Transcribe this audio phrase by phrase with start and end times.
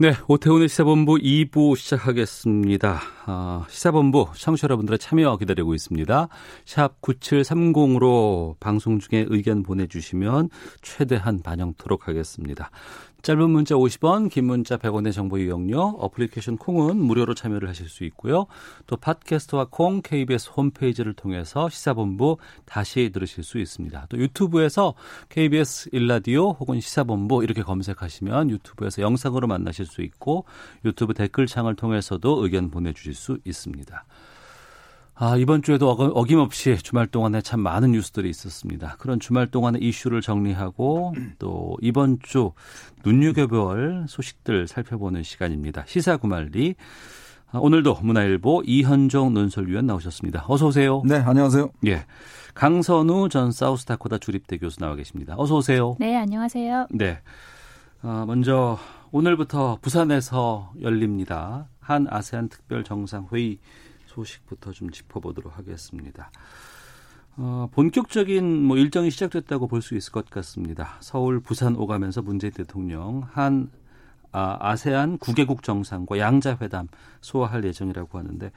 [0.00, 3.00] 네, 오태훈의 시사본부 2부 시작하겠습니다.
[3.26, 6.28] 아, 시사본부 청취자 여러분들의 참여 기다리고 있습니다.
[6.64, 10.50] 샵 9730으로 방송 중에 의견 보내주시면
[10.82, 12.70] 최대한 반영토록 하겠습니다.
[13.22, 18.46] 짧은 문자 50원, 긴 문자 100원의 정보 이용료, 어플리케이션 콩은 무료로 참여를 하실 수 있고요.
[18.86, 24.06] 또 팟캐스트와 콩, KBS 홈페이지를 통해서 시사본부 다시 들으실 수 있습니다.
[24.08, 24.94] 또 유튜브에서
[25.30, 30.44] KBS 일라디오 혹은 시사본부 이렇게 검색하시면 유튜브에서 영상으로 만나실 수 있고
[30.84, 34.04] 유튜브 댓글창을 통해서도 의견 보내주실 수 있습니다.
[35.20, 38.94] 아, 이번 주에도 어김없이 주말 동안에 참 많은 뉴스들이 있었습니다.
[39.00, 42.52] 그런 주말 동안의 이슈를 정리하고 또 이번 주
[43.04, 45.82] 눈여겨볼 소식들 살펴보는 시간입니다.
[45.86, 46.76] 시사구말리.
[47.50, 50.44] 아, 오늘도 문화일보 이현종 논설위원 나오셨습니다.
[50.46, 51.02] 어서 오세요.
[51.04, 51.68] 네, 안녕하세요.
[51.86, 52.04] 예.
[52.54, 55.34] 강선우 전 사우스다코타 주립대 교수 나와 계십니다.
[55.36, 55.96] 어서 오세요.
[55.98, 56.86] 네, 안녕하세요.
[56.90, 57.18] 네.
[58.02, 58.78] 아, 먼저
[59.10, 61.66] 오늘부터 부산에서 열립니다.
[61.80, 63.58] 한 아세안 특별 정상 회의
[64.18, 66.30] 소식부터 좀 짚어보도록 하겠습니다.
[67.36, 70.96] 어, 본격적인 뭐 일정이 시작됐다고 볼 수 있을 것 같습니다.
[71.00, 73.70] 서울, 부산 오가면서 문재인 대통령 한
[74.32, 76.88] 아, 아세안 9개국 정상과 양자회담
[77.20, 78.50] 소화할 예정이라고 하는데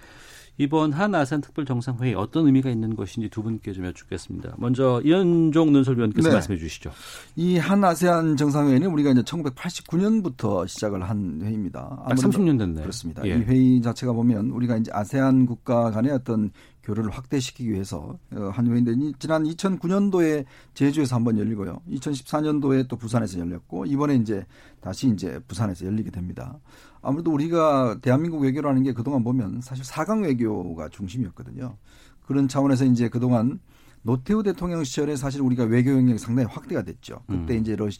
[0.61, 4.55] 이번 한 아세안 특별 정상회의 어떤 의미가 있는 것인지 두 분께 좀 여쭙겠습니다.
[4.57, 6.33] 먼저 이현종 논설위원께서 네.
[6.35, 6.91] 말씀해 주시죠.
[7.35, 12.03] 이 한 아세안 정상회의는 우리가 이제 1989년부터 시작을 한 회의입니다.
[12.07, 12.81] 딱 30년 됐네요.
[12.81, 13.25] 그렇습니다.
[13.25, 13.29] 예.
[13.29, 16.51] 이 회의 자체가 보면 우리가 이제 아세안 국가 간의 어떤
[16.83, 21.79] 교류를 확대시키기 위해서 어, 한 회의인데 지난 2009년도에 제주에서 한번 열리고요.
[21.89, 24.45] 2014년도에 또 부산에서 열렸고 이번에 이제
[24.79, 26.57] 다시 이제 부산에서 열리게 됩니다.
[27.01, 31.77] 아무래도 우리가 대한민국 외교라는 게 그동안 보면 사실 사강 외교가 중심이었거든요.
[32.25, 33.59] 그런 차원에서 이제 그동안
[34.03, 37.21] 노태우 대통령 시절에 사실 우리가 외교 영역이 상당히 확대가 됐죠.
[37.27, 37.61] 그때 음.
[37.61, 37.99] 이제 러시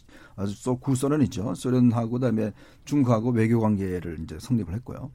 [0.80, 1.54] 구소련이죠.
[1.54, 2.52] 소련하고 그다음에
[2.84, 5.10] 중국하고 외교 관계를 이제 성립을 했고요.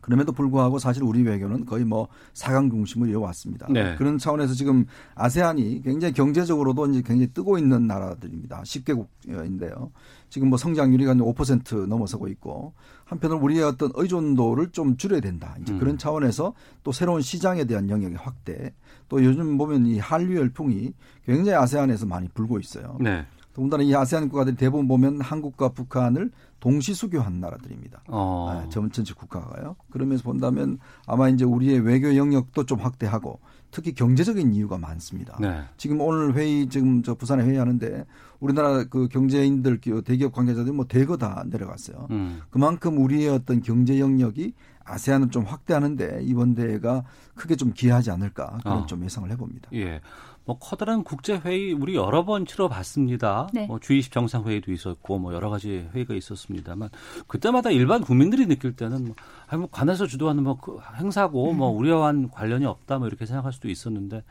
[0.00, 3.68] 그럼에도 불구하고 사실 우리 외교는 거의 뭐 사강 중심을 이어왔습니다.
[3.70, 3.96] 네.
[3.96, 8.62] 그런 차원에서 지금 아세안이 굉장히 경제적으로도 이제 굉장히 뜨고 있는 나라들입니다.
[8.62, 9.90] 10개국인데요.
[10.28, 12.72] 지금 뭐 성장률이 한 5% 넘어서고 있고
[13.04, 15.56] 한편으로 우리의 어떤 의존도를 좀 줄여야 된다.
[15.60, 15.78] 이제 음.
[15.78, 18.72] 그런 차원에서 또 새로운 시장에 대한 영역의 확대
[19.08, 20.92] 또 요즘 보면 이 한류 열풍이
[21.26, 22.96] 굉장히 아세안에서 많이 불고 있어요.
[23.00, 23.26] 네.
[23.52, 26.30] 더군다나 이 아세안 국가들이 대부분 보면 한국과 북한을
[26.60, 28.02] 동시 수교한 나라들입니다.
[28.08, 28.62] 어.
[28.62, 29.76] 네, 전체 국가가요.
[29.90, 33.40] 그러면서 본다면 아마 이제 우리의 외교 영역도 좀 확대하고
[33.70, 35.36] 특히 경제적인 이유가 많습니다.
[35.40, 35.62] 네.
[35.76, 38.04] 지금 오늘 회의 지금 저 부산에 회의하는데
[38.40, 42.08] 우리나라 그 경제인들 대기업 관계자들이 뭐 대거 다 내려갔어요.
[42.10, 42.40] 음.
[42.50, 44.54] 그만큼 우리의 어떤 경제 영역이
[44.90, 48.86] 아세안을 좀 확대하는데 이번 대회가 크게 좀 기여하지 않을까 그런 어.
[48.86, 49.70] 좀 예상을 해봅니다.
[49.74, 50.00] 예.
[50.46, 53.48] 뭐 커다란 국제 회의 우리 여러 번 치러봤습니다.
[53.52, 53.66] 네.
[53.66, 56.88] 뭐 G20 정상 회의도 있었고 뭐 여러 가지 회의가 있었습니다만
[57.26, 59.14] 그때마다 일반 국민들이 느낄 때는 뭐,
[59.46, 61.78] 아니 뭐 관에서 주도하는 뭐 그 행사고 뭐 음.
[61.78, 64.22] 우리와는 관련이 없다 뭐 이렇게 생각할 수도 있었는데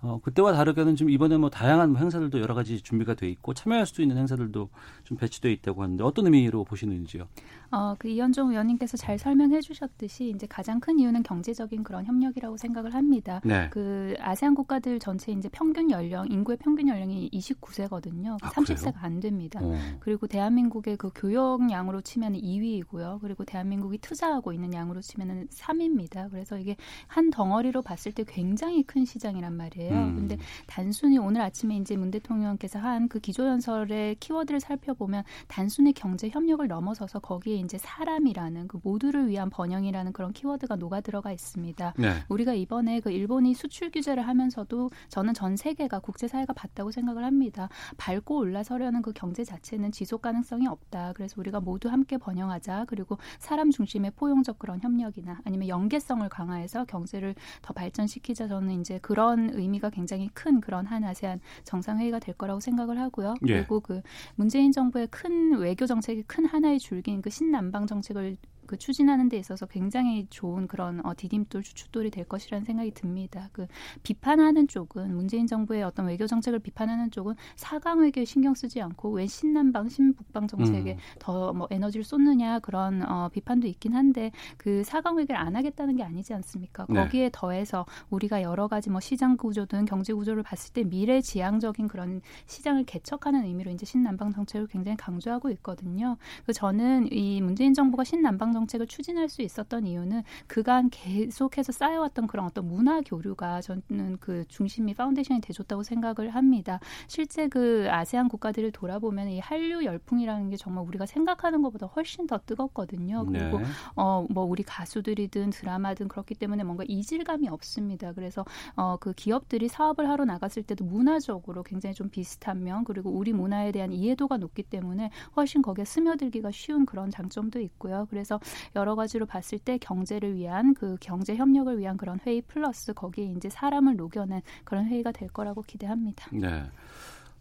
[0.00, 4.02] 어, 그때와 다르게는 지금 이번에 뭐 다양한 행사들도 여러 가지 준비가 돼 있고 참여할 수
[4.02, 4.68] 있는 행사들도
[5.04, 7.26] 좀 배치돼 있다고 하는데 어떤 의미로 보시는지요?
[7.74, 12.94] 어, 그 이현종 의원님께서 잘 설명해 주셨듯이 이제 가장 큰 이유는 경제적인 그런 협력이라고 생각을
[12.94, 13.40] 합니다.
[13.44, 13.68] 네.
[13.70, 18.36] 그 아세안 국가들 전체 이제 평균 연령, 인구의 평균 연령이 29세거든요.
[18.42, 19.60] 아, 30세가 안 됩니다.
[19.62, 19.74] 어.
[20.00, 23.20] 그리고 대한민국의 그 교역량으로 치면 2위이고요.
[23.20, 26.30] 그리고 대한민국이 투자하고 있는 양으로 치면은 3위입니다.
[26.30, 29.92] 그래서 이게 한 덩어리로 봤을 때 굉장히 큰 시장이란 말이에요.
[29.92, 30.16] 음.
[30.16, 30.36] 근데
[30.66, 37.20] 단순히 오늘 아침에 이제 문 대통령께서 한 그 기조연설의 키워드를 살펴보면 단순히 경제 협력을 넘어서서
[37.20, 41.94] 거기에 이제 사람이라는 그 모두를 위한 번영이라는 그런 키워드가 녹아 들어가 있습니다.
[41.96, 42.14] 네.
[42.28, 47.68] 우리가 이번에 그 일본이 수출 규제를 하면서도 저는 전 세계가 국제 사회가 봤다고 생각을 합니다.
[47.96, 51.12] 밟고 올라서려는 그 경제 자체는 지속 가능성이 없다.
[51.14, 52.86] 그래서 우리가 모두 함께 번영하자.
[52.88, 58.48] 그리고 사람 중심의 포용적 그런 협력이나 아니면 연계성을 강화해서 경제를 더 발전시키자.
[58.48, 63.34] 저는 이제 그런 의미가 굉장히 큰 그런 한 아세안 정상회의가 될 거라고 생각을 하고요.
[63.48, 63.54] 예.
[63.54, 64.02] 그리고 그
[64.34, 67.53] 문재인 정부의 큰 외교 정책의 큰 하나의 줄기인 그 신.
[67.54, 68.36] 신남방 정책을
[68.74, 73.48] 그 추진하는 데 있어서 굉장히 좋은 그런 어, 디딤돌 주춧돌이 될 것이라는 생각이 듭니다.
[73.52, 73.66] 그
[74.02, 79.26] 비판하는 쪽은 문재인 정부의 어떤 외교 정책을 비판하는 쪽은 사강 외교에 신경 쓰지 않고 왜
[79.26, 80.98] 신남방 신북방 정책에 음.
[81.20, 86.34] 더뭐 에너지를 쏟느냐 그런 어, 비판도 있긴 한데 그 사강 외교를 안 하겠다는 게 아니지
[86.34, 86.86] 않습니까?
[86.88, 87.00] 네.
[87.00, 92.20] 거기에 더해서 우리가 여러 가지 뭐 시장 구조든 경제 구조를 봤을 때 미래 지향적인 그런
[92.46, 96.16] 시장을 개척하는 의미로 이제 신남방 정책을 굉장히 강조하고 있거든요.
[96.44, 102.26] 그 저는 이 문재인 정부가 신남방 정책 을 추진할 수 있었던 이유는 그간 계속해서 쌓여왔던
[102.26, 106.80] 그런 어떤 문화 교류가 저는 그 중심이 foundation이 돼줬다고 생각을 합니다.
[107.06, 112.38] 실제 그 아세안 국가들을 돌아보면 이 한류 열풍이라는 게 정말 우리가 생각하는 것보다 훨씬 더
[112.38, 113.26] 뜨겁거든요.
[113.26, 113.64] 그리고 네.
[113.94, 118.12] 어뭐 우리 가수들이든 드라마든 그렇기 때문에 뭔가 이질감이 없습니다.
[118.12, 118.44] 그래서
[118.76, 123.72] 어 그 기업들이 사업을 하러 나갔을 때도 문화적으로 굉장히 좀 비슷한 면 그리고 우리 문화에
[123.72, 128.06] 대한 이해도가 높기 때문에 훨씬 거기에 스며들기가 쉬운 그런 장점도 있고요.
[128.08, 128.40] 그래서
[128.76, 133.48] 여러 가지로 봤을 때 경제를 위한 그 경제 협력을 위한 그런 회의 플러스 거기에 이제
[133.48, 136.28] 사람을 녹여낸 그런 회의가 될 거라고 기대합니다.
[136.32, 136.64] 네.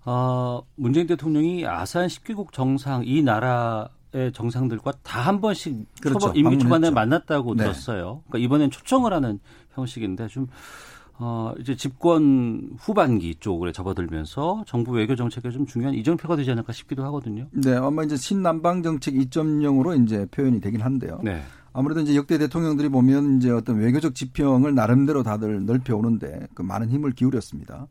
[0.06, 6.20] 어, 문재인 대통령이 아세안 10개국 정상 이 나라 의 정상들과 다 한 번씩 그렇죠.
[6.20, 7.64] 초반, 임기 초반에 만났다고 네.
[7.64, 8.22] 들었어요.
[8.28, 9.40] 그러니까 이번엔 초청을 하는
[9.74, 10.48] 형식인데 좀
[11.20, 17.04] 어, 이제 집권 후반기 쪽으로 접어들면서 정부 외교 정책에 좀 중요한 이정표가 되지 않을까 싶기도
[17.06, 17.48] 하거든요.
[17.52, 21.20] 네, 아마 이제 신남방 정책 2.0으로 이제 표현이 되긴 한데요.
[21.24, 21.42] 네.
[21.72, 26.90] 아무래도 이제 역대 대통령들이 보면 이제 어떤 외교적 지평을 나름대로 다들 넓혀 오는데 그 많은
[26.90, 27.88] 힘을 기울였습니다.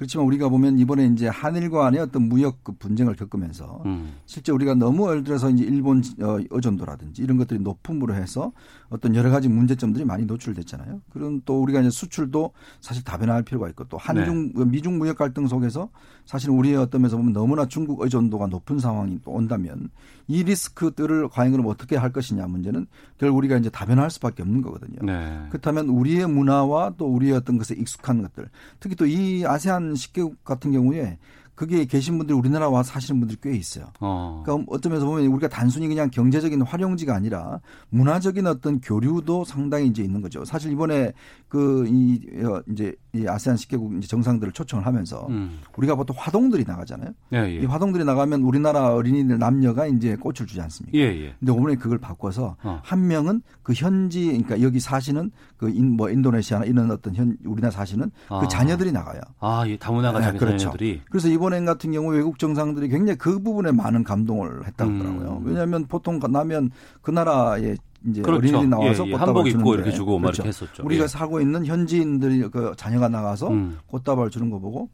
[0.00, 4.14] 그렇지만 우리가 보면 이번에 이제 한일 간의 어떤 무역 그 분쟁을 겪으면서 음.
[4.24, 8.50] 실제 우리가 너무 예를 들어서 이제 일본 어, 의존도라든지 이런 것들이 높음으로 해서
[8.90, 11.00] 어떤 여러 가지 문제점들이 많이 노출됐잖아요.
[11.12, 14.64] 그런 또 우리가 이제 수출도 사실 다변화할 필요가 있고 또 한중 네.
[14.64, 15.90] 미중 무역 갈등 속에서
[16.24, 19.90] 사실 우리의 어떤 면에서 보면 너무나 중국 의존도가 높은 상황이 또 온다면
[20.26, 22.86] 이 리스크들을 과연 그럼 어떻게 할 것이냐 문제는
[23.18, 24.98] 결국 우리가 이제 다변화할 수밖에 없는 거거든요.
[25.02, 25.46] 네.
[25.50, 28.48] 그렇다면 우리의 문화와 또 우리의 어떤 것에 익숙한 것들
[28.80, 31.18] 특히 또 이 아세안 10개국 같은 경우에
[31.60, 33.84] 그게 계신 분들이 우리나라 와 사시는 분들이 꽤 있어요.
[34.00, 34.42] 어.
[34.46, 37.60] 그러니까 어떤 면에서 보면 우리가 단순히 그냥 경제적인 활용지가 아니라
[37.90, 40.42] 문화적인 어떤 교류도 상당히 이제 있는 거죠.
[40.46, 41.12] 사실 이번에
[41.48, 45.58] 그이 어, 이제 이 아세안 10개국 이제 정상들을 초청을 하면서 음.
[45.76, 47.10] 우리가 보통 화동들이 나가잖아요.
[47.34, 47.56] 예, 예.
[47.56, 50.96] 이 화동들이 나가면 우리나라 어린이들 남녀가 이제 꽃을 주지 않습니까?
[50.96, 51.34] 예, 예.
[51.40, 52.80] 근데 오늘 그걸 바꿔서 어.
[52.82, 58.34] 한 명은 그 현지 그러니까 여기 사시는 그뭐 인도네시아나 이런 어떤 현 우리나라 사시는 그
[58.34, 58.40] 아.
[58.40, 59.20] 그 자녀들이 나가요.
[59.40, 60.56] 아, 예, 다문화가 네, 그렇죠.
[60.56, 61.02] 자녀들이.
[61.10, 65.38] 그래서 이번 엔 같은 경우 외국 정상들이 굉장히 그 부분에 많은 감동을 했다고 하더라고요.
[65.42, 65.46] 음.
[65.46, 66.70] 왜냐하면 보통 나면
[67.02, 67.76] 그 나라의
[68.06, 68.38] 이제 그렇죠.
[68.38, 69.12] 어린이들이 나와서 예, 예.
[69.12, 70.42] 꽃다발 주는데 입고 이렇게 주고 그렇죠.
[70.42, 70.82] 했었죠.
[70.84, 71.08] 우리가 예.
[71.08, 73.78] 살고 있는 현지인들이 그 자녀가 나가서 음.
[73.86, 74.88] 꽃다발 주는 거 보고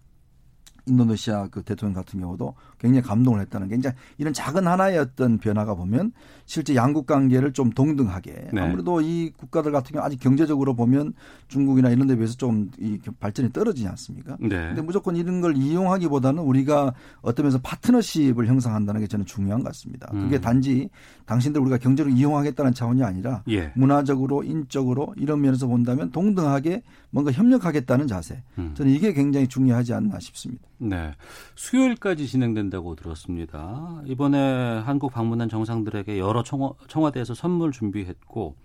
[0.87, 5.75] 인도네시아 그 대통령 같은 경우도 굉장히 감동을 했다는 게 이제 이런 작은 하나의 어떤 변화가
[5.75, 6.13] 보면
[6.47, 8.61] 실제 양국 관계를 좀 동등하게 네.
[8.61, 11.13] 아무래도 이 국가들 같은 경우 아직 경제적으로 보면
[11.49, 14.37] 중국이나 이런 데 비해서 좀 이 발전이 떨어지지 않습니까?
[14.41, 14.49] 네.
[14.49, 20.09] 근데 무조건 이런 걸 이용하기보다는 우리가 어떤 면에서 파트너십을 형성한다는 게 저는 중요한 것 같습니다.
[20.11, 20.41] 그게 음.
[20.41, 20.91] 단지
[21.27, 23.73] 당신들 우리가 경제로 이용하겠다는 차원이 아니라 예.
[23.75, 28.43] 문화적으로 인적으로 이런 면에서 본다면 동등하게 뭔가 협력하겠다는 자세.
[28.59, 28.73] 음.
[28.75, 30.63] 저는 이게 굉장히 중요하지 않나 싶습니다.
[30.79, 31.13] 네.
[31.55, 34.03] 수요일까지 진행된다고 들었습니다.
[34.05, 38.57] 이번에 한국 방문한 정상들에게 여러 청와, 청와대에서 선물 준비했고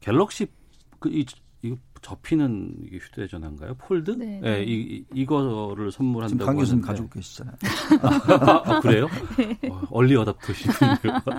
[0.00, 0.46] 갤럭시
[0.98, 1.24] 그 이
[1.64, 3.74] 이거 접히는 이게 휴대전화인가요?
[3.74, 4.10] 폴드?
[4.12, 4.40] 네.
[4.42, 4.64] 네.
[4.66, 7.54] 이, 이거를 선물한다고 지금 강 교수님 가지고 계시잖아요.
[8.02, 9.06] 아, 아, 그래요?
[9.38, 9.56] 네.
[9.70, 10.96] 어, 얼리 어답터시군요.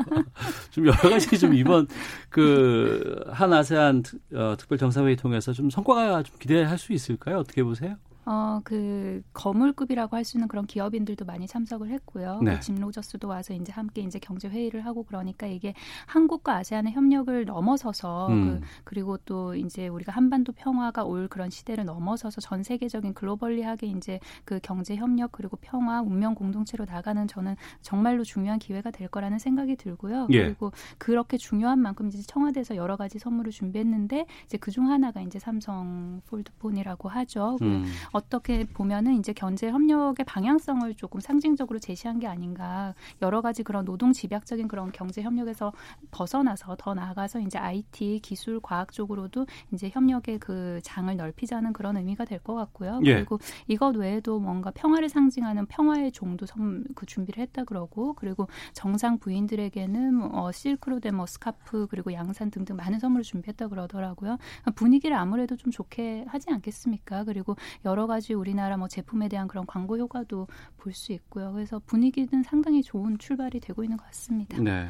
[0.72, 1.88] 좀 여러 가지 좀 이번
[2.30, 7.40] 그 한 아세안 어, 특별 정상회의 통해서 좀 성과가 좀 기대할 수 있을까요?
[7.40, 7.98] 어떻게 보세요?
[8.26, 12.40] 어, 그 거물급이라고 할 수 있는 그런 기업인들도 많이 참석을 했고요.
[12.44, 12.54] 네.
[12.56, 15.74] 그짐 로저스도 와서 이제 함께 이제 경제 회의를 하고 그러니까 이게
[16.06, 18.60] 한국과 아세안의 협력을 넘어서서 음.
[18.62, 24.20] 그, 그리고 또 이제 우리가 한반도 평화가 올 그런 시대를 넘어서서 전 세계적인 글로벌리하게 이제
[24.46, 29.76] 그 경제 협력 그리고 평화 운명 공동체로 나가는 저는 정말로 중요한 기회가 될 거라는 생각이
[29.76, 30.28] 들고요.
[30.32, 30.44] 예.
[30.44, 35.38] 그리고 그렇게 중요한 만큼 이제 청와대에서 여러 가지 선물을 준비했는데 이제 그 중 하나가 이제
[35.38, 37.58] 삼성 폴드폰이라고 하죠.
[37.62, 37.86] 음.
[38.14, 42.94] 어떻게 보면은 이제 경제 협력의 방향성을 조금 상징적으로 제시한 게 아닌가.
[43.22, 45.74] 여러 가지 그런 노동 집약적인 그런 경제 협력에서
[46.12, 52.26] 벗어나서 더 나아가서 이제 IT, 기술, 과학 쪽으로도 이제 협력의 그 장을 넓히자는 그런 의미가
[52.26, 53.00] 될 것 같고요.
[53.06, 53.14] 예.
[53.16, 59.18] 그리고 이것 외에도 뭔가 평화를 상징하는 평화의 종도 선, 그 준비를 했다 그러고 그리고 정상
[59.18, 64.38] 부인들에게는 뭐 어, 실크로드 뭐 스카프 그리고 양산 등등 많은 선물을 준비했다 그러더라고요.
[64.76, 67.24] 분위기를 아무래도 좀 좋게 하지 않겠습니까?
[67.24, 67.56] 그리고
[67.86, 71.54] 여러 여러 가지 우리나라 뭐 제품에 대한 그런 광고 효과도 볼 수 있고요.
[71.54, 74.62] 그래서 분위기는 상당히 좋은 출발이 되고 있는 것 같습니다.
[74.62, 74.90] 네.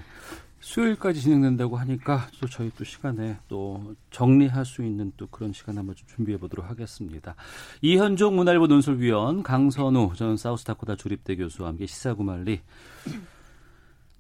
[0.60, 5.96] 수요일까지 진행된다고 하니까 또 저희 또 시간에 또 정리할 수 있는 또 그런 시간 한번
[5.96, 7.36] 좀 준비해 보도록 하겠습니다.
[7.84, 12.62] 이현종 문화일보 논술위원 강선우 전 사우스다코타 주립대 교수와 함께 시사구말리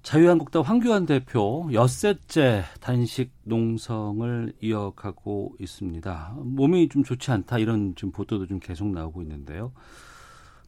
[0.03, 6.35] 자유한국당 황교안 대표 엿새째 단식 농성을 이어가고 있습니다.
[6.39, 9.71] 몸이 좀 좋지 않다 이런 좀 보도도 좀 계속 나오고 있는데요.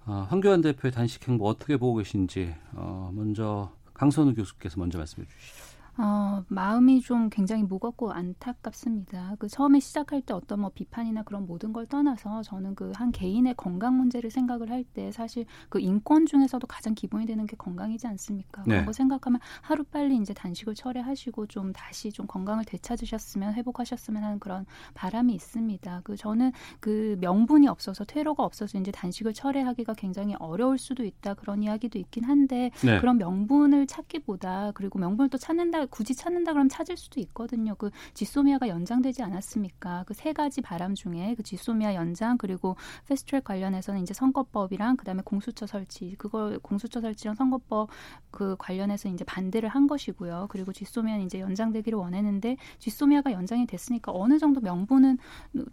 [0.05, 5.74] 어, 황교안 대표의 단식 행보 어떻게 보고 계신지 어, 먼저 강선우 교수께서 먼저 말씀해 주시죠.
[5.97, 9.35] 어, 마음이 좀 굉장히 무겁고 안타깝습니다.
[9.39, 13.55] 그 처음에 시작할 때 어떤 뭐 비판이나 그런 모든 걸 떠나서 저는 그 한 개인의
[13.57, 18.61] 건강 문제를 생각을 할 때 사실 그 인권 중에서도 가장 기본이 되는 게 건강이지 않습니까?
[18.63, 18.69] 네.
[18.75, 24.39] 그런 거 생각하면 하루 빨리 이제 단식을 철회하시고 좀 다시 좀 건강을 되찾으셨으면 회복하셨으면 하는
[24.39, 26.01] 그런 바람이 있습니다.
[26.03, 31.63] 그 저는 그 명분이 없어서 퇴로가 없어서 이제 단식을 철회하기가 굉장히 어려울 수도 있다 그런
[31.63, 32.99] 이야기도 있긴 한데 네.
[32.99, 37.75] 그런 명분을 찾기보다 그리고 명분을 또 찾는다 굳이 찾는다 그러면 찾을 수도 있거든요.
[37.75, 40.03] 그 지소미아가 연장되지 않았습니까?
[40.05, 42.77] 그 세 가지 바람 중에 그 지소미아 연장 그리고
[43.07, 47.89] 패스트트랙 관련해서는 이제 선거법이랑 그다음에 공수처 설치 그걸 공수처 설치랑 선거법
[48.31, 50.47] 그 관련해서 이제 반대를 한 것이고요.
[50.49, 55.17] 그리고 지소미아는 이제 연장되기를 원했는데 지소미아가 연장이 됐으니까 어느 정도 명분은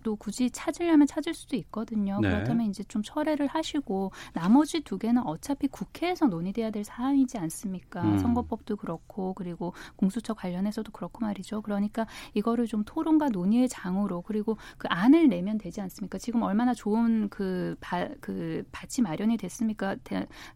[0.02, 2.18] 또 굳이 찾으려면 찾을 수도 있거든요.
[2.20, 2.28] 네.
[2.28, 8.02] 그렇다면 이제 좀 철회를 하시고 나머지 두 개는 어차피 국회에서 논의돼야 될 사안이지 않습니까?
[8.02, 8.18] 음.
[8.18, 9.72] 선거법도 그렇고 그리고
[10.02, 11.62] 공수처 관련해서도 그렇고 말이죠.
[11.62, 16.18] 그러니까 이거를 좀 토론과 논의의 장으로 그리고 그 안을 내면 되지 않습니까?
[16.18, 19.96] 지금 얼마나 좋은 그, 바, 그 밭이 마련이 됐습니까?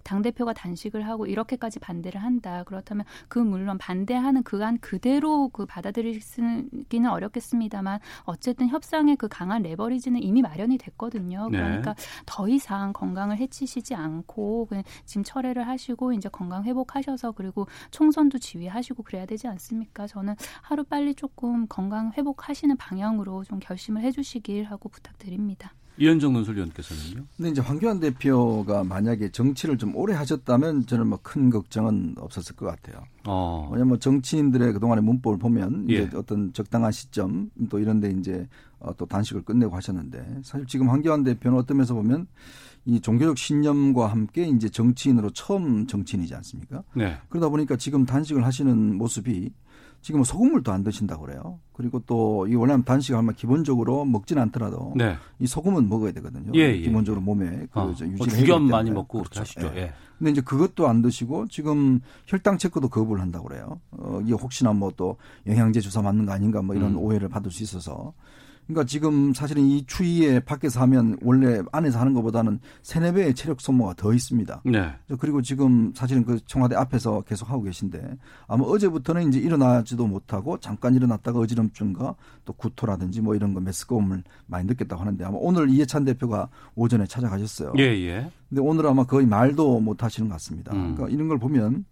[0.03, 2.63] 당 대표가 단식을 하고 이렇게까지 반대를 한다.
[2.65, 10.23] 그렇다면 그 물론 반대하는 그 안 그대로 그 받아들이기는 어렵겠습니다만 어쨌든 협상의 그 강한 레버리지는
[10.23, 11.49] 이미 마련이 됐거든요.
[11.51, 11.59] 네.
[11.59, 12.03] 그러니까 네.
[12.27, 19.05] 더 이상 건강을 해치시지 않고 그냥 지금 철회를 하시고 이제 건강 회복하셔서 그리고 총선도 지휘하시고
[19.05, 20.07] 그래야 되지 않습니까?
[20.07, 25.73] 저는 하루 빨리 조금 건강 회복하시는 방향으로 좀 결심을 해주시길 하고 부탁드립니다.
[25.99, 27.25] 이현정 논설위원께서는요.
[27.39, 32.67] 근데 이제 황교안 대표가 만약에 정치를 좀 오래 하셨다면 저는 뭐 큰 걱정은 없었을 것
[32.67, 33.03] 같아요.
[33.27, 33.69] 어.
[33.73, 36.03] 왜냐하면 정치인들의 그동안의 문법을 보면 예.
[36.03, 38.47] 이제 어떤 적당한 시점 또 이런데 이제
[38.79, 42.27] 어, 또 단식을 끝내고 하셨는데 사실 지금 황교안 대표는 어떤 면에서 보면
[42.87, 46.83] 이 종교적 신념과 함께 이제 정치인으로 처음 정치인이지 않습니까?
[46.95, 47.19] 네.
[47.29, 49.51] 그러다 보니까 지금 단식을 하시는 모습이
[50.03, 51.59] 지금 소금물도 안 드신다고 그래요.
[51.73, 55.17] 그리고 또 이 원래 단식을 하면 기본적으로 먹지는 않더라도 네.
[55.41, 56.53] 이 소금은 먹어야 되거든요.
[56.55, 56.79] 예, 예.
[56.81, 59.41] 기본적으로 몸에 그 어, 유지를 뭐 주겸 많이 먹고 그렇죠.
[59.41, 59.73] 하시죠.
[59.75, 59.81] 예.
[59.81, 59.93] 예.
[60.19, 63.81] 근데 이제 그것도 안 드시고 지금 혈당 체크도 거부를 한다고 그래요.
[63.91, 65.17] 어, 이게 혹시나 뭐 또
[65.47, 66.99] 영양제 주사 맞는 거 아닌가 뭐 이런 음.
[66.99, 68.15] 오해를 받을 수 있어서
[68.67, 73.95] 그러니까 지금 사실은 이 추위에 밖에서 하면 원래 안에서 하는 것보다는 세네 배의 체력 소모가
[73.95, 74.63] 더 있습니다.
[74.65, 74.93] 네.
[75.21, 78.17] 그리고 지금 사실은 그 청와대 앞에서 계속 하고 계신데
[78.49, 84.67] 아마 어제부터는 이제 일어나지도 못하고 잠깐 일어났다가 어지럼증과 또 구토라든지 뭐 이런 거 메스꺼움을 많이
[84.67, 87.75] 느꼈다고 하는데 아마 오늘 이해찬 대표가 오전에 찾아가셨어요.
[87.79, 88.31] 예, 예.
[88.49, 90.73] 근데 오늘 아마 거의 말도 못 하시는 것 같습니다.
[90.75, 90.95] 음.
[90.95, 91.85] 그러니까 이런 걸 보면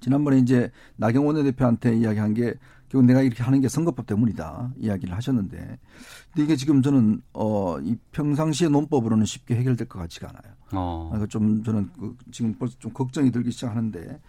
[0.00, 2.54] 지난번에 이제 나경원 대표한테 이야기한 게
[2.90, 5.78] 결국 내가 이렇게 하는 게 선거법 때문이다 이야기를 하셨는데
[6.32, 10.52] 근데 이게 지금 저는 어 이 평상시의 논법으로는 쉽게 해결될 것 같지가 않아요.
[10.72, 11.08] 어.
[11.10, 14.20] 그러니까 좀 저는 그 지금 벌써 좀 걱정이 들기 시작하는데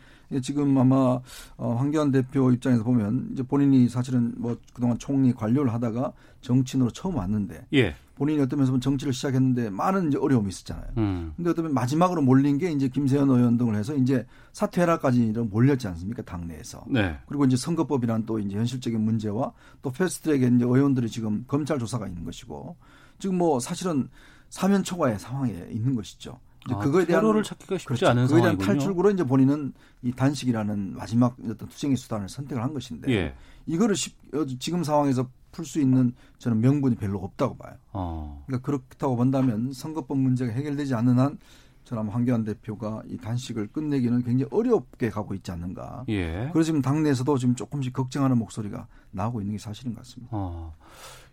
[0.42, 1.20] 지금 아마
[1.58, 7.16] 어 황교안 대표 입장에서 보면 이제 본인이 사실은 뭐 그동안 총리 관료를 하다가 정치인으로 처음
[7.16, 7.96] 왔는데 예.
[8.22, 10.86] 본인이 어떤 면에서 정치를 시작했는데 많은 이제 어려움이 있었잖아요.
[10.98, 11.34] 음.
[11.36, 16.86] 근데 어떤 마지막으로 몰린 게 이제 김세현 의원 등을 해서 이제 사퇴해라까지 몰렸지 않습니까 당내에서.
[16.88, 17.18] 네.
[17.26, 19.52] 그리고 이제 선거법이란 또 이제 현실적인 문제와
[19.82, 22.76] 또 패스트트랙에 이제 의원들이 지금 검찰 조사가 있는 것이고
[23.18, 24.08] 지금 뭐 사실은
[24.50, 26.40] 사면 초과의 상황에 있는 것이죠.
[26.68, 28.08] 이제 아, 그거에 대한 를 찾기가 쉽지 그렇죠.
[28.10, 29.74] 않은 그거에 대한 탈출구로 이제 본인은
[30.04, 33.34] 이 단식이라는 마지막 어떤 투쟁의 수단을 선택을 한 것인데 예.
[33.66, 34.16] 이거를 쉽,
[34.60, 37.76] 지금 상황에서 풀 수 있는 저는 명분이 별로 없다고 봐요.
[37.94, 38.44] 어.
[38.46, 41.38] 그러니까 그렇다고 본다면 선거법 문제가 해결되지 않는 한
[41.84, 46.06] 저는 황교안 대표가 이 단식을 끝내기는 굉장히 어렵게 가고 있지 않는가.
[46.10, 46.50] 예.
[46.54, 50.30] 그래서 지금 당내에서도 지금 조금씩 걱정하는 목소리가 나오고 있는 게 사실인 것 같습니다.
[50.32, 50.76] 어.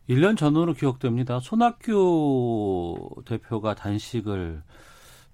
[0.08, 1.38] 1년 전으로 기억됩니다.
[1.40, 4.62] 손학규 대표가 단식을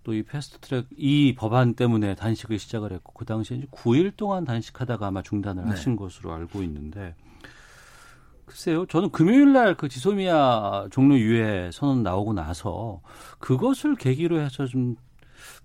[0.04, 5.06] 또 이 패스트트랙 이 법안 때문에 단식을 시작을 했고 그 당시에 이제 9일 동안 단식하다가
[5.06, 5.70] 아마 중단을 네.
[5.70, 7.14] 하신 것으로 알고 있는데
[8.46, 8.86] 글쎄요.
[8.86, 13.00] 저는 금요일 날 그 지소미아 종로 유해 선언 나오고 나서
[13.38, 14.96] 그것을 계기로 해서 좀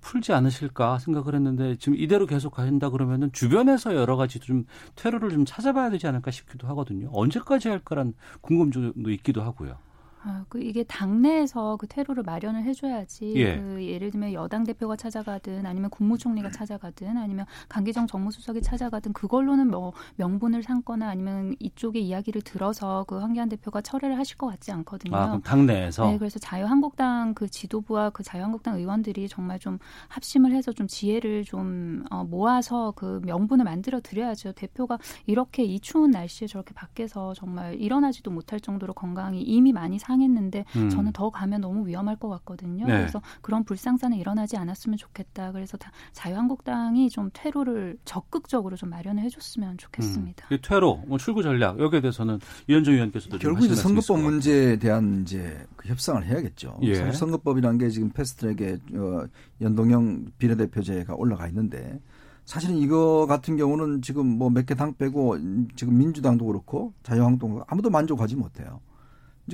[0.01, 5.45] 풀지 않으실까 생각을 했는데 지금 이대로 계속 가신다 그러면은 주변에서 여러 가지 좀 퇴로를 좀
[5.45, 7.09] 찾아봐야 되지 않을까 싶기도 하거든요.
[7.13, 9.77] 언제까지 할까란 궁금증도 있기도 하고요.
[10.21, 13.33] 아, 그 이게 당내에서 그 퇴로를 마련을 해줘야지.
[13.37, 13.57] 예.
[13.57, 19.93] 그 예를 들면 여당 대표가 찾아가든 아니면 국무총리가 찾아가든 아니면 강기정 정무수석이 찾아가든 그걸로는 뭐
[20.17, 25.15] 명분을 삼거나 아니면 이쪽의 이야기를 들어서 그 황교안 대표가 철회를 하실 것 같지 않거든요.
[25.15, 26.05] 아, 그럼 당내에서.
[26.07, 32.03] 네, 그래서 자유한국당 그 지도부와 그 자유한국당 의원들이 정말 좀 합심을 해서 좀 지혜를 좀
[32.11, 34.51] 어, 모아서 그 명분을 만들어 드려야죠.
[34.51, 34.97] 대표가
[35.27, 40.65] 이렇게 이 추운 날씨에 저렇게 밖에서 정말 일어나지도 못할 정도로 건강이 이미 많이 상 했는데
[40.75, 40.89] 음.
[40.89, 42.85] 저는 더 가면 너무 위험할 것 같거든요.
[42.87, 42.97] 네.
[42.97, 45.51] 그래서 그런 불상사는 일어나지 않았으면 좋겠다.
[45.51, 50.47] 그래서 다 자유한국당이 좀 퇴로를 적극적으로 좀 마련을 해줬으면 좋겠습니다.
[50.51, 50.57] 음.
[50.63, 55.87] 퇴로, 뭐 출구 전략 여기에 대해서는 이현정 의원께서도 결국 이제 선거법 문제에 대한 이제 그
[55.87, 56.79] 협상을 해야겠죠.
[56.83, 57.11] 예.
[57.11, 59.25] 선거법이라는 게 지금 패스트트랙에 어,
[59.61, 61.99] 연동형 비례대표제가 올라가 있는데
[62.45, 65.37] 사실은 이거 같은 경우는 지금 뭐 몇 개 당 빼고
[65.75, 68.79] 지금 민주당도 그렇고 자유한국당도 아무도 만족하지 못해요.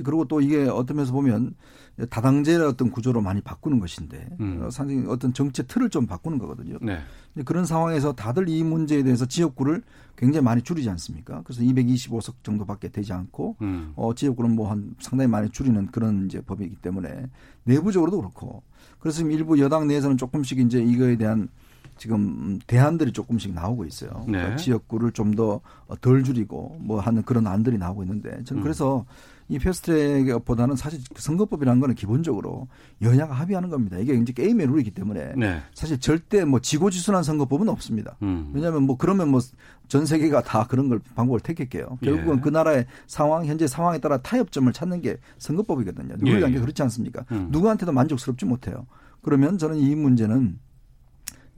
[0.02, 1.54] 그리고 또 이게 어떤 면에서 보면
[2.10, 4.62] 다당제의 어떤 구조로 많이 바꾸는 것인데 음.
[4.62, 6.78] 어, 사실 어떤 정책 틀을 좀 바꾸는 거거든요.
[6.82, 6.98] 네.
[7.44, 9.82] 그런 상황에서 다들 이 문제에 대해서 지역구를
[10.16, 11.42] 굉장히 많이 줄이지 않습니까?
[11.44, 13.92] 그래서 225석 정도밖에 되지 않고 음.
[13.96, 17.26] 어, 지역구는 뭐 한 상당히 많이 줄이는 그런 이제 법이기 때문에
[17.64, 18.62] 내부적으로도 그렇고
[18.98, 21.48] 그래서 지금 일부 여당 내에서는 조금씩 이제 이거에 대한
[21.98, 24.10] 지금 대안들이 조금씩 나오고 있어요.
[24.26, 24.32] 네.
[24.32, 25.60] 그러니까 지역구를 좀 더
[26.00, 28.62] 덜 줄이고 뭐 하는 그런 안들이 나오고 있는데 저는 음.
[28.62, 29.06] 그래서
[29.48, 32.68] 이 패스트트랙보다는 사실 그 선거법이라는 거는 기본적으로
[33.00, 33.98] 여야가 합의하는 겁니다.
[33.98, 35.62] 이게 이제 게임의 룰이기 때문에 네.
[35.74, 38.16] 사실 절대 뭐 지고지순한 선거법은 없습니다.
[38.22, 38.50] 음.
[38.54, 39.40] 왜냐하면 뭐 그러면 뭐
[39.88, 41.98] 전 세계가 다 그런 걸 방법을 택했게요.
[42.02, 42.40] 결국은 예.
[42.40, 46.16] 그 나라의 상황 현재 상황에 따라 타협점을 찾는 게 선거법이거든요.
[46.18, 46.60] 누구에게 예.
[46.60, 47.24] 그렇지 않습니까?
[47.30, 47.48] 음.
[47.50, 48.86] 누구한테도 만족스럽지 못해요.
[49.22, 50.58] 그러면 저는 이 문제는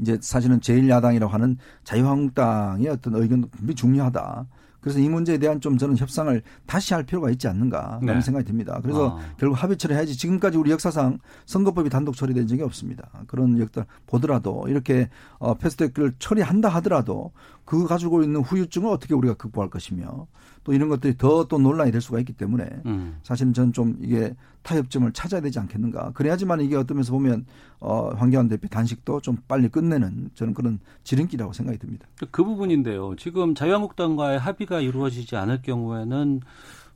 [0.00, 4.46] 이제 사실은 제1야당이라고 하는 자유한국당의 어떤 의견도 분명히 중요하다.
[4.80, 8.20] 그래서 이 문제에 대한 좀 저는 협상을 다시 할 필요가 있지 않는가 라는 네.
[8.20, 8.78] 생각이 듭니다.
[8.82, 9.34] 그래서 아.
[9.36, 13.08] 결국 합의 처리해야지 지금까지 우리 역사상 선거법이 단독 처리된 적이 없습니다.
[13.26, 15.08] 그런 역들 보더라도 이렇게
[15.38, 17.32] 어 패스트트랙을 처리한다 하더라도
[17.64, 20.26] 그 가지고 있는 후유증을 어떻게 우리가 극복할 것이며
[20.64, 23.18] 또 이런 것들이 더 또 논란이 될 수가 있기 때문에 음.
[23.22, 24.34] 사실은 저는 좀 이게
[24.68, 26.12] 타협점을 찾아야 되지 않겠는가.
[26.12, 27.46] 그래야지만 이게 어떤 면에서 보면
[27.80, 32.06] 어 황교안 대표 단식도 좀 빨리 끝내는 저는 그런 지름길이라고 생각이 듭니다.
[32.30, 33.16] 그 부분인데요.
[33.16, 36.40] 지금 자유한국당과의 합의가 이루어지지 않을 경우에는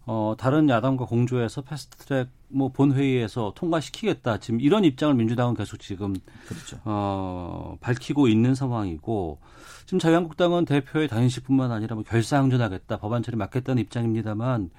[0.04, 4.38] 어, 다른 야당과 공조해서 패스트트랙 뭐 본회의에서 통과시키겠다.
[4.38, 6.14] 지금 이런 입장을 민주당은 계속 지금
[6.46, 6.78] 그렇죠.
[6.84, 9.38] 어, 밝히고 있는 상황이고
[9.86, 14.70] 지금 자유한국당은 대표의 단식뿐만 아니라 뭐 결사항전하겠다, 법안 처리 맡겠다는 입장입니다만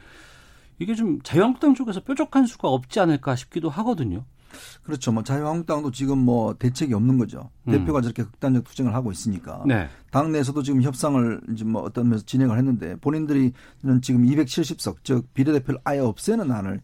[0.83, 4.25] 이게 좀 자유한국당 쪽에서 뾰족한 수가 없지 않을까 싶기도 하거든요.
[4.83, 5.11] 그렇죠.
[5.11, 7.49] 뭐 자유한국당도 지금 뭐 대책이 없는 거죠.
[7.67, 7.71] 음.
[7.71, 9.63] 대표가 저렇게 극단적 투쟁을 하고 있으니까.
[9.65, 9.87] 네.
[10.11, 13.51] 당내에서도 지금 협상을 이제 뭐 어떤 면에서 진행을 했는데 본인들이
[14.01, 16.81] 지금 270석 즉 비례대표를 아예 없애는 안을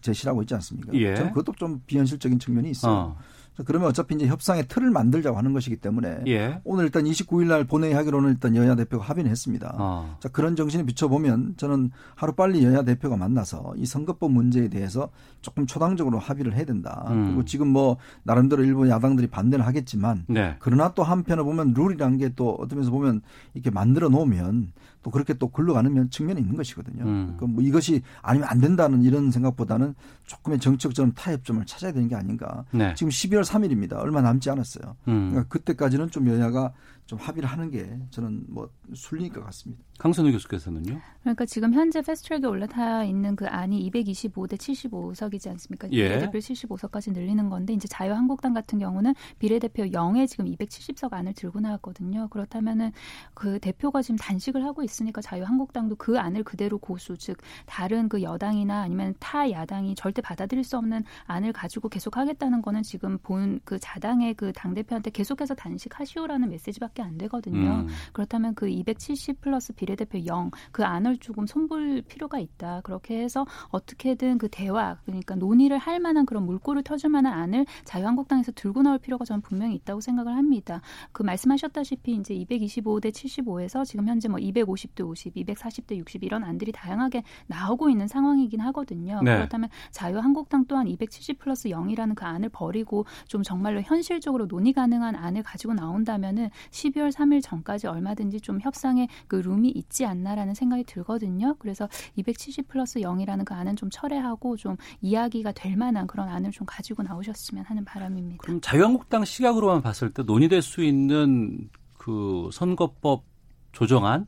[0.00, 0.94] 제시하고 있지 않습니까?
[0.94, 1.14] 예.
[1.14, 2.92] 저는 그것도 좀 비현실적인 측면이 있어요.
[2.92, 3.18] 어.
[3.66, 6.60] 그러면 어차피 이제 협상의 틀을 만들자고 하는 것이기 때문에 예.
[6.64, 9.74] 오늘 일단 29일 날 본회의 하기로는 일단 여야 대표가 합의는 했습니다.
[9.78, 10.16] 어.
[10.20, 15.10] 자, 그런 정신에 비춰보면 저는 하루 빨리 여야 대표가 만나서 이 선거법 문제에 대해서
[15.42, 17.06] 조금 초당적으로 합의를 해야 된다.
[17.08, 17.26] 음.
[17.26, 20.56] 그리고 지금 뭐 나름대로 일부 야당들이 반대를 하겠지만 네.
[20.58, 23.20] 그러나 또 한편으로 보면 룰이라는 게또 어떤 면에서 보면
[23.54, 27.04] 이렇게 만들어 놓으면 또 그렇게 또 굴러가는 측면이 있는 것이거든요.
[27.04, 27.36] 음.
[27.36, 29.94] 그러니까 뭐 이것이 아니면 안 된다는 이런 생각보다는
[30.26, 32.64] 조금의 정책적 타협점을 찾아야 되는 게 아닌가.
[32.70, 32.94] 네.
[32.94, 33.96] 지금 12월 3일입니다.
[33.96, 34.96] 얼마 남지 않았어요.
[35.08, 35.30] 음.
[35.30, 36.72] 그러니까 그때까지는 좀 여야가
[37.10, 39.82] 좀 합의를 하는 게 저는 뭐 순리일 것 같습니다.
[39.98, 41.00] 강선우 교수께서는요?
[41.22, 45.88] 그러니까 지금 현재 패스트트랙에 올라타 있는 그 안이 225대 75석이지 않습니까?
[45.90, 46.08] 예.
[46.08, 52.28] 비례대표 75석까지 늘리는 건데 이제 자유한국당 같은 경우는 비례대표 0에 지금 270석 안을 들고 나왔거든요.
[52.28, 52.92] 그렇다면은
[53.34, 58.22] 그 대표가 지금 단식을 하고 있 으니까 자유한국당도 그 안을 그대로 고수 즉 다른 그
[58.22, 63.60] 여당이나 아니면 타 야당이 절대 받아들일 수 없는 안을 가지고 계속 하겠다는 거는 지금 본
[63.64, 67.70] 그 자당의 그 당 대표한테 계속해서 단식하시오라는 메시지밖에 밖에 안 되거든요.
[67.70, 67.88] 음.
[68.12, 72.80] 그렇다면 그 270 플러스 비례대표 0 그 안을 조금 손볼 필요가 있다.
[72.82, 78.52] 그렇게 해서 어떻게든 그 대화 그러니까 논의를 할 만한 그런 물꼬를 터줄 만한 안을 자유한국당에서
[78.52, 80.80] 들고 나올 필요가 저는 분명히 있다고 생각을 합니다.
[81.12, 84.38] 그 말씀하셨다시피 이제 225대 75에서 지금 현재 뭐
[84.80, 89.20] 250대 50, 240대 60 이런 안들이 다양하게 나오고 있는 상황이긴 하거든요.
[89.22, 89.36] 네.
[89.36, 95.42] 그렇다면 자유한국당 또한 270 플러스 0이라는 그 안을 버리고 좀 정말로 현실적으로 논의 가능한 안을
[95.42, 101.56] 가지고 나온다면은 12월 3일 전까지 얼마든지 좀 협상의 그 룸이 있지 않나라는 생각이 들거든요.
[101.58, 106.66] 그래서 270 플러스 0이라는 그 안은 좀 철회하고 좀 이야기가 될 만한 그런 안을 좀
[106.66, 108.42] 가지고 나오셨으면 하는 바람입니다.
[108.42, 113.24] 그럼 자유한국당 시각으로만 봤을 때 논의될 수 있는 그 선거법
[113.72, 114.26] 조정안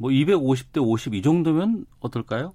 [0.00, 2.54] 뭐 250대 50 이 정도면 어떨까요?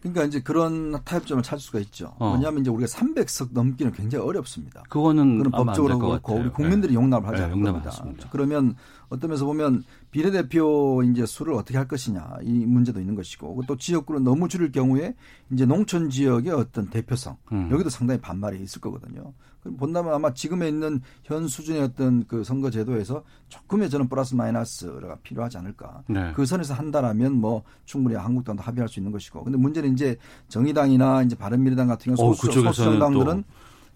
[0.00, 2.14] 그러니까 이제 그런 타협점을 찾을 수가 있죠.
[2.18, 2.32] 어.
[2.32, 4.82] 왜냐하면 이제 우리가 300석 넘기는 굉장히 어렵습니다.
[4.88, 6.94] 그거는 그건 법적으로 그렇고 우리 국민들이 네.
[6.94, 8.28] 용납을 하지 네, 않을 겁니다.
[8.32, 8.74] 그러면
[9.08, 14.22] 어떤 면에서 보면 비례대표 이제 수를 어떻게 할 것이냐 이 문제도 있는 것이고 또 지역구를
[14.22, 15.14] 너무 줄일 경우에
[15.52, 17.68] 이제 농촌 지역의 어떤 대표성 음.
[17.70, 19.32] 여기도 상당히 반발이 있을 거거든요.
[19.60, 25.18] 그럼 본다면 아마 지금에 있는 현 수준의 어떤 그 선거 제도에서 조금의 저는 플러스 마이너스가
[25.22, 26.02] 필요하지 않을까.
[26.08, 26.32] 네.
[26.34, 29.44] 그 선에서 한다라면 뭐 충분히 한국당도 합의할 수 있는 것이고.
[29.44, 30.16] 근데 문제는 이제
[30.48, 33.44] 정의당이나 이제 바른미래당 같은 경우 어, 소수, 정당들은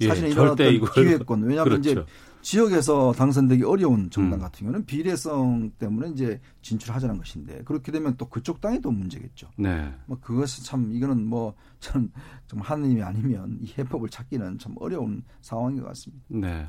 [0.03, 1.91] 예, 사실은 이런 어떤 기회권 왜냐하면 그렇죠.
[1.91, 2.05] 이제
[2.45, 4.43] 지역에서 당선되기 어려운 정당 음.
[4.43, 9.49] 같은 경우는 비례성 때문에 이제 진출하자는 것인데 그렇게 되면 또 그쪽 당이 또 문제겠죠.
[9.57, 9.91] 네.
[10.05, 12.13] 뭐 그것은 참 이거는 뭐 저는
[12.47, 16.23] 좀 하느님이 아니면 이 해법을 찾기는 참 어려운 상황인 것 같습니다.
[16.29, 16.69] 네.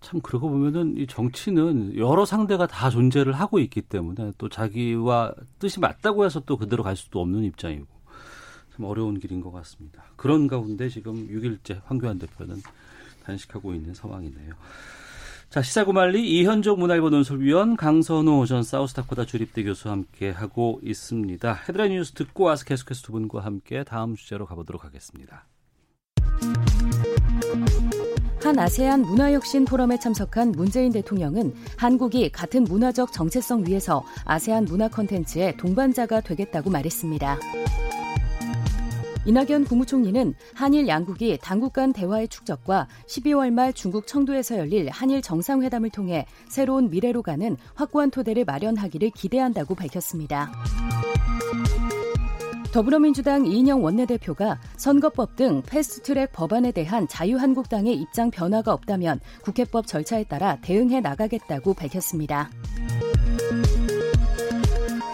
[0.00, 5.78] 참 그러고 보면은 이 정치는 여러 상대가 다 존재를 하고 있기 때문에 또 자기와 뜻이
[5.78, 7.86] 맞다고 해서 또 그대로 갈 수도 없는 입장이고
[8.74, 10.02] 참 어려운 길인 것 같습니다.
[10.16, 12.60] 그런 가운데 지금 6일째 황교안 대표는
[13.22, 14.54] 단식하고 있는 상황이네요.
[15.52, 21.60] 자, 시사구말리 이현종 문화일보 논설위원 강선호 전 사우스다코다 주립대 교수와 함께 하고 있습니다.
[21.68, 25.44] 헤드라인 뉴스 듣고 와서 계속해서 두 분과 함께 다음 주제로 가보도록 하겠습니다.
[28.42, 35.58] 한 아세안 문화혁신 포럼에 참석한 문재인 대통령은 한국이 같은 문화적 정체성 위에서 아세안 문화 콘텐츠의
[35.58, 37.38] 동반자가 되겠다고 말했습니다.
[39.24, 45.90] 이낙연 국무총리는 한일 양국이 당국 간 대화의 축적과 12월 말 중국 청도에서 열릴 한일 정상회담을
[45.90, 50.50] 통해 새로운 미래로 가는 확고한 토대를 마련하기를 기대한다고 밝혔습니다.
[52.72, 60.56] 더불어민주당 이인영 원내대표가 선거법 등 패스트트랙 법안에 대한 자유한국당의 입장 변화가 없다면 국회법 절차에 따라
[60.62, 62.50] 대응해 나가겠다고 밝혔습니다.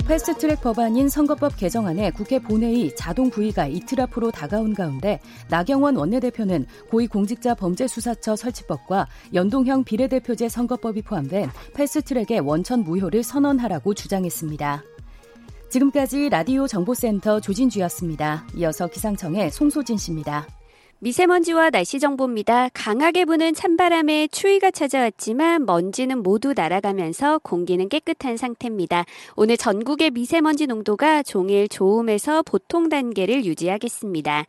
[0.09, 7.55] 패스트트랙 법안인 선거법 개정안에 국회 본회의 자동 부의가 이틀 앞으로 다가온 가운데 나경원 원내대표는 고위공직자
[7.55, 14.83] 범죄수사처 설치법과 연동형 비례대표제 선거법이 포함된 패스트트랙의 원천 무효를 선언하라고 주장했습니다.
[15.68, 18.47] 지금까지 라디오 정보센터 조진주였습니다.
[18.57, 20.47] 이어서 기상청의 송소진 씨입니다.
[21.01, 22.71] 미세먼지와 날씨 정보입니다.
[22.75, 29.05] 강하게 부는 찬바람에 추위가 찾아왔지만 먼지는 모두 날아가면서 공기는 깨끗한 상태입니다.
[29.37, 34.45] 오늘 전국의 미세먼지 농도가 종일 좋음에서 보통 단계를 유지하겠습니다.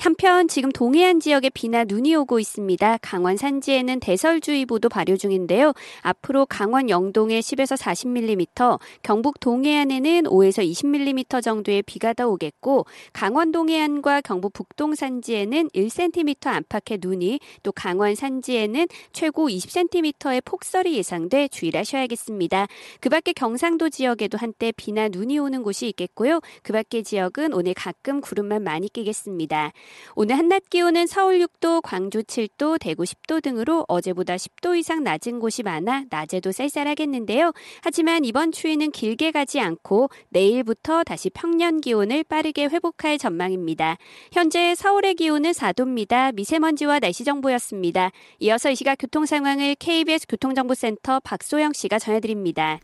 [0.00, 2.98] 한편 지금 동해안 지역에 비나 눈이 오고 있습니다.
[3.00, 5.72] 강원 산지에는 대설주의보도 발효 중인데요.
[6.00, 14.22] 앞으로 강원 영동에 10에서 40mm, 경북 동해안에는 5에서 20mm 정도의 비가 더 오겠고 강원 동해안과
[14.22, 21.80] 경북 북동 산지에는 1 10cm 안팎의 눈이 또 강원 산지에는 최고 20cm의 폭설이 예상돼 주의를
[21.80, 22.66] 하셔야겠습니다.
[23.00, 26.40] 그 밖에 경상도 지역에도 한때 비나 눈이 오는 곳이 있겠고요.
[26.62, 29.72] 그 밖의 지역은 오늘 가끔 구름만 많이 끼겠습니다.
[30.14, 35.62] 오늘 한낮 기온은 서울 6도, 광주 7도, 대구 10도 등으로 어제보다 10도 이상 낮은 곳이
[35.62, 37.52] 많아 낮에도 쌀쌀하겠는데요.
[37.82, 43.98] 하지만 이번 추위는 길게 가지 않고 내일부터 다시 평년 기온을 빠르게 회복할 전망입니다.
[44.32, 46.32] 현재 서울의 기온은 4도 정도입니다.
[46.32, 48.10] 미세먼지와 날씨 정보였습니다.
[48.40, 52.78] 이어서 이 시각 교통 상황을 KBS 교통정보센터 박소영 씨가 전해드립니다.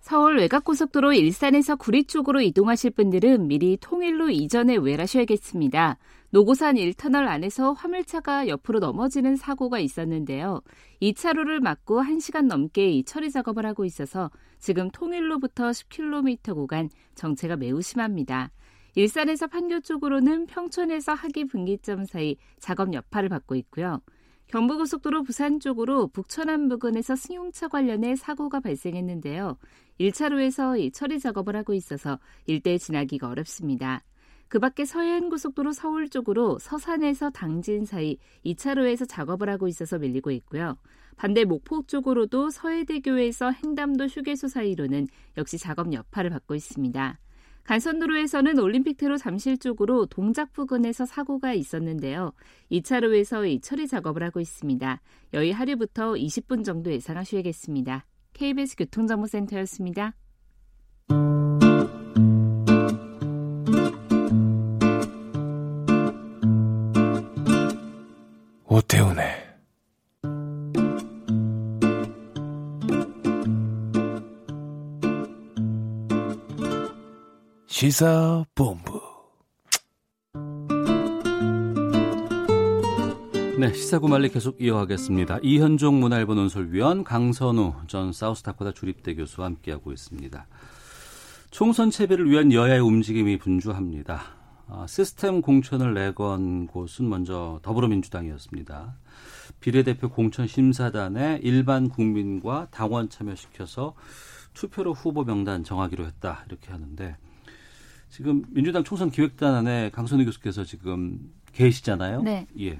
[0.00, 5.96] 서울 외곽고속도로 일산에서 구리 쪽으로 이동하실 분들은 미리 통일로 이전에 우회하셔야겠습니다.
[6.30, 10.60] 노고산 1터널 안에서 화물차가 옆으로 넘어지는 사고가 있었는데요.
[11.00, 17.80] 2차로를 막고 1시간 넘게 이 처리 작업을 하고 있어서 지금 통일로부터 10km 구간 정체가 매우
[17.80, 18.50] 심합니다.
[18.94, 24.00] 일산에서 판교 쪽으로는 평촌에서 하기 분기점 사이 작업 여파를 받고 있고요.
[24.48, 29.58] 경부고속도로 부산 쪽으로 북천안 부근에서 승용차 관련해 사고가 발생했는데요.
[30.00, 34.02] 1차로에서 처리 작업을 하고 있어서 일대 지나기가 어렵습니다.
[34.48, 40.76] 그 밖에 서해안고속도로 서울 쪽으로 서산에서 당진 사이 2차로에서 작업을 하고 있어서 밀리고 있고요.
[41.16, 47.18] 반대 목포 쪽으로도 서해대교에서 행담도 휴게소 사이로는 역시 작업 여파를 받고 있습니다.
[47.64, 52.32] 간선도로에서는 올림픽대로 잠실 쪽으로 동작 부근에서 사고가 있었는데요.
[52.70, 55.00] 2차로에서 이 처리 작업을 하고 있습니다.
[55.32, 58.04] 여의 하류부터 20분 정도 예상하셔야겠습니다.
[58.34, 60.14] KBS 교통정보센터였습니다.
[68.66, 69.43] 오태훈의
[77.74, 79.00] 시사본부.
[83.58, 85.40] 네, 시사구말리 계속 이어가겠습니다.
[85.42, 90.46] 이현종 문화일보 논설위원 강선우 전 사우스다코다 주립대 교수와 함께하고 있습니다.
[91.50, 94.22] 총선 채비를 위한 여야의 움직임이 분주합니다.
[94.68, 98.94] 아, 시스템 공천을 내건 곳은 먼저 더불어민주당이었습니다.
[99.58, 103.96] 비례대표 공천 심사단에 일반 국민과 당원 참여시켜서
[104.52, 107.16] 투표로 후보 명단 정하기로 했다 이렇게 하는데
[108.14, 111.18] 지금 민주당 총선 기획단 안에 강선희 교수께서 지금
[111.52, 112.22] 계시잖아요.
[112.22, 112.46] 네.
[112.60, 112.78] 예.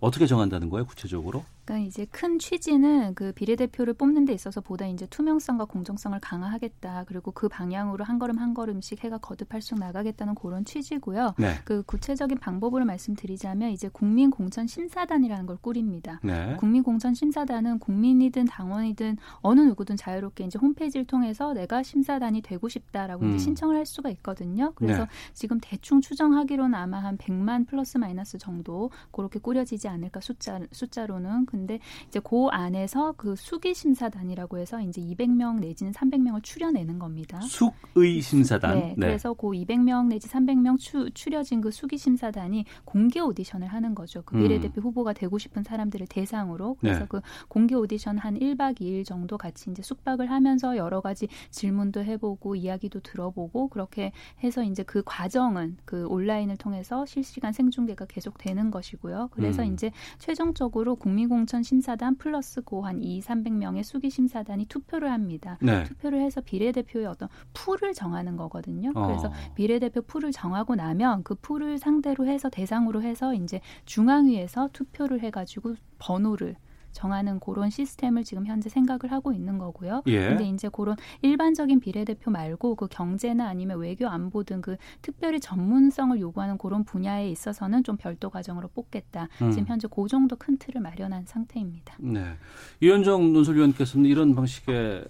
[0.00, 1.46] 어떻게 정한다는 거예요, 구체적으로?
[1.66, 7.04] 그러니까 이제 큰 취지는 그 비례대표를 뽑는 데 있어서 보다 이제 투명성과 공정성을 강화하겠다.
[7.08, 11.34] 그리고 그 방향으로 한 걸음 한 걸음씩 해가 거듭할수록 나가겠다는 그런 취지고요.
[11.38, 11.54] 네.
[11.64, 16.20] 그 구체적인 방법으로 말씀드리자면 이제 국민 공천 심사단이라는 걸 꾸립니다.
[16.22, 16.56] 네.
[16.58, 23.24] 국민 공천 심사단은 국민이든 당원이든 어느 누구든 자유롭게 이제 홈페이지를 통해서 내가 심사단이 되고 싶다라고
[23.24, 23.30] 음.
[23.30, 24.72] 이제 신청을 할 수가 있거든요.
[24.76, 25.08] 그래서 네.
[25.34, 31.78] 지금 대충 추정하기로는 아마 한 100만 플러스 마이너스 정도 그렇게 꾸려지지 않을까 숫자 숫자로는 근데
[32.06, 37.40] 이제 그 안에서 그 수기 심사단이라고 해서 이제 200명 내지는 300명을 추려내는 겁니다.
[37.40, 38.78] 숙의 심사단.
[38.78, 39.06] 네, 네.
[39.06, 44.22] 그래서 그 200명 내지 300명 추, 추려진 그 수기 심사단이 공개 오디션을 하는 거죠.
[44.22, 44.82] 그 비례대표 음.
[44.82, 47.06] 후보가 되고 싶은 사람들을 대상으로 그래서 네.
[47.08, 52.56] 그 공개 오디션 한 1박 2일 정도 같이 이제 숙박을 하면서 여러 가지 질문도 해보고
[52.56, 54.12] 이야기도 들어보고 그렇게
[54.44, 59.30] 해서 이제 그 과정은 그 온라인을 통해서 실시간 생중계가 계속 되는 것이고요.
[59.32, 59.72] 그래서 음.
[59.72, 65.58] 이제 최종적으로 국민공 공천 심사단 플러스 고한 2, 300명의 수기 심사단이 투표를 합니다.
[65.62, 65.84] 네.
[65.84, 68.90] 투표를 해서 비례대표의 어떤 풀을 정하는 거거든요.
[68.96, 69.06] 어.
[69.06, 75.76] 그래서 비례대표 풀을 정하고 나면 그 풀을 상대로 해서 대상으로 해서 이제 중앙위에서 투표를 해가지고
[76.00, 76.56] 번호를
[76.96, 80.02] 정하는 그런 시스템을 지금 현재 생각을 하고 있는 거고요.
[80.06, 80.28] 예.
[80.28, 86.18] 근데 이제 그런 일반적인 비례대표 말고 그 경제나 아니면 외교 안보 등 그 특별히 전문성을
[86.18, 89.28] 요구하는 그런 분야에 있어서는 좀 별도 과정으로 뽑겠다.
[89.42, 89.52] 음.
[89.52, 91.94] 지금 현재 그 정도 큰 틀을 마련한 상태입니다.
[92.00, 92.34] 네.
[92.80, 95.04] 이현정 논설위원께서는 이런 방식의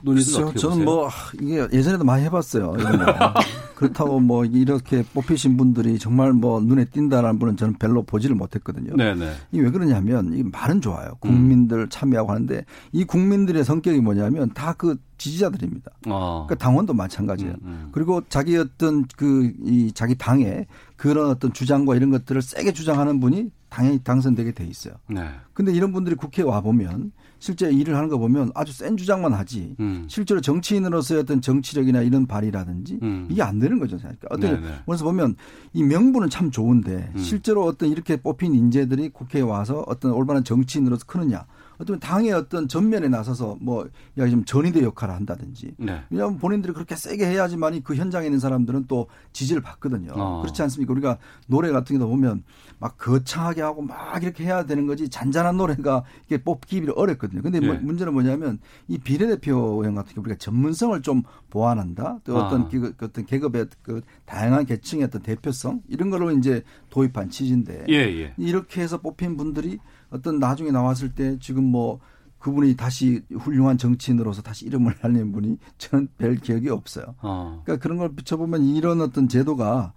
[0.00, 1.10] 논의들 어떻게 저는 뭐
[1.40, 2.74] 이게 예전에도 많이 해봤어요.
[3.76, 8.96] 그렇다고 뭐 이렇게 뽑히신 분들이 정말 뭐 눈에 띈다라는 분은 저는 별로 보지를 못했거든요.
[8.96, 9.32] 네네.
[9.52, 11.12] 이게 왜 그러냐면 이 말은 좋아요.
[11.20, 11.88] 국민들 음.
[11.88, 15.90] 참여하고 하는데 이 국민들의 성격이 뭐냐면 다 그 지지자들입니다.
[16.08, 16.44] 어.
[16.46, 17.54] 그러니까 당원도 마찬가지예요.
[17.54, 17.88] 음, 음.
[17.92, 23.50] 그리고 자기 어떤 그 이 자기 당의 그런 어떤 주장과 이런 것들을 세게 주장하는 분이
[23.68, 24.94] 당연히 당선되게 돼 있어요.
[25.08, 25.28] 네.
[25.54, 27.12] 근데 이런 분들이 국회에 와 보면
[27.46, 30.04] 실제 일을 하는 거 보면 아주 센 주장만 하지 음.
[30.08, 33.28] 실제로 정치인으로서의 어떤 정치력이나 이런 발휘라든지 음.
[33.30, 33.98] 이게 안 되는 거죠.
[33.98, 35.36] 그러니까 어떤 그래서 보면
[35.72, 37.18] 이 명분은 참 좋은데 음.
[37.18, 41.46] 실제로 어떤 이렇게 뽑힌 인재들이 국회에 와서 어떤 올바른 정치인으로서 크느냐
[41.78, 43.86] 어떤 당의 어떤 전면에 나서서 뭐
[44.18, 46.02] 야 좀 전위대 역할을 한다든지 네.
[46.10, 50.12] 왜냐하면 본인들이 그렇게 세게 해야지만이 그 현장에 있는 사람들은 또 지지를 받거든요.
[50.14, 50.40] 어.
[50.42, 50.92] 그렇지 않습니까?
[50.92, 52.42] 우리가 노래 같은 거 보면
[52.78, 57.42] 막 거창하게 하고 막 이렇게 해야 되는 거지 잔잔한 노래가 이게 뽑기 어렵거든요.
[57.42, 57.80] 근데 뭐 네.
[57.80, 58.58] 문제는 뭐냐면
[58.88, 62.20] 이 비례대표형 같은 경우 우리가 전문성을 좀 보완한다.
[62.24, 62.68] 또 어떤 아.
[62.68, 67.94] 그, 그 어떤 계급의 그 다양한 계층의 어떤 대표성 이런 걸로 이제 도입한 취지인데 예,
[67.94, 68.34] 예.
[68.36, 69.78] 이렇게 해서 뽑힌 분들이
[70.10, 72.00] 어떤 나중에 나왔을 때 지금 뭐
[72.38, 77.14] 그분이 다시 훌륭한 정치인으로서 다시 이름을 날린 분이 저는 별 기억이 없어요.
[77.20, 77.62] 어.
[77.64, 79.92] 그러니까 그런 걸 비춰보면 이런 어떤 제도가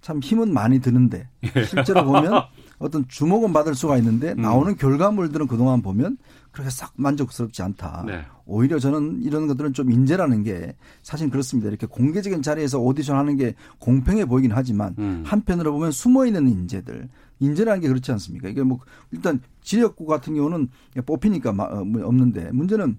[0.00, 1.64] 참 힘은 많이 드는데 예.
[1.64, 2.42] 실제로 보면
[2.78, 4.42] 어떤 주목은 받을 수가 있는데 음.
[4.42, 4.76] 나오는 음.
[4.76, 6.18] 결과물들은 그동안 보면
[6.50, 8.04] 그렇게 싹 만족스럽지 않다.
[8.06, 8.24] 네.
[8.44, 11.68] 오히려 저는 이런 것들은 좀 인재라는 게 사실 그렇습니다.
[11.68, 15.22] 이렇게 공개적인 자리에서 오디션 하는 게 공평해 보이긴 하지만 음.
[15.26, 17.08] 한편으로 보면 숨어 있는 인재들
[17.44, 18.48] 인재라는 게 그렇지 않습니까?
[18.48, 18.80] 이게 뭐
[19.12, 20.68] 일단 지역구 같은 경우는
[21.06, 22.98] 뽑히니까 어, 뭐 없는데 문제는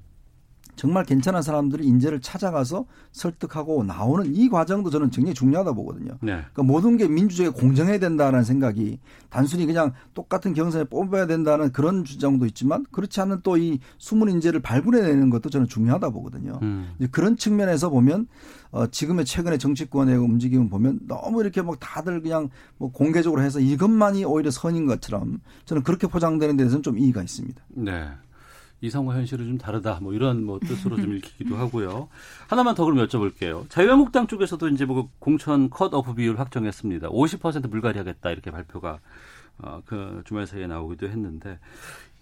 [0.75, 6.11] 정말 괜찮은 사람들이 인재를 찾아가서 설득하고 나오는 이 과정도 저는 굉장히 중요하다 보거든요.
[6.21, 6.33] 네.
[6.53, 12.45] 그러니까 모든 게 민주주의에 공정해야 된다는 생각이 단순히 그냥 똑같은 경선에 뽑아야 된다는 그런 주장도
[12.45, 16.59] 있지만 그렇지 않은 또 이 숨은 인재를 발굴해내는 것도 저는 중요하다 보거든요.
[16.61, 16.93] 음.
[17.11, 18.27] 그런 측면에서 보면
[18.71, 24.25] 어, 지금의 최근의 정치권의 움직임을 보면 너무 이렇게 막 다들 그냥 뭐 공개적으로 해서 이것만이
[24.25, 27.61] 오히려 선인 것처럼 저는 그렇게 포장되는 데서는 좀 이의가 있습니다.
[27.69, 28.09] 네.
[28.85, 29.99] 이상과 현실은 좀 다르다.
[30.01, 32.07] 뭐 이런 뭐 뜻으로 좀 읽히기도 하고요.
[32.47, 33.69] 하나만 더 그럼 여쭤볼게요.
[33.69, 37.09] 자유한국당 쪽에서도 이제 뭐 공천 컷오프 비율 확정했습니다.
[37.09, 38.99] 50% 불가리하겠다 이렇게 발표가
[39.57, 41.59] 어, 그 주말 사이에 나오기도 했는데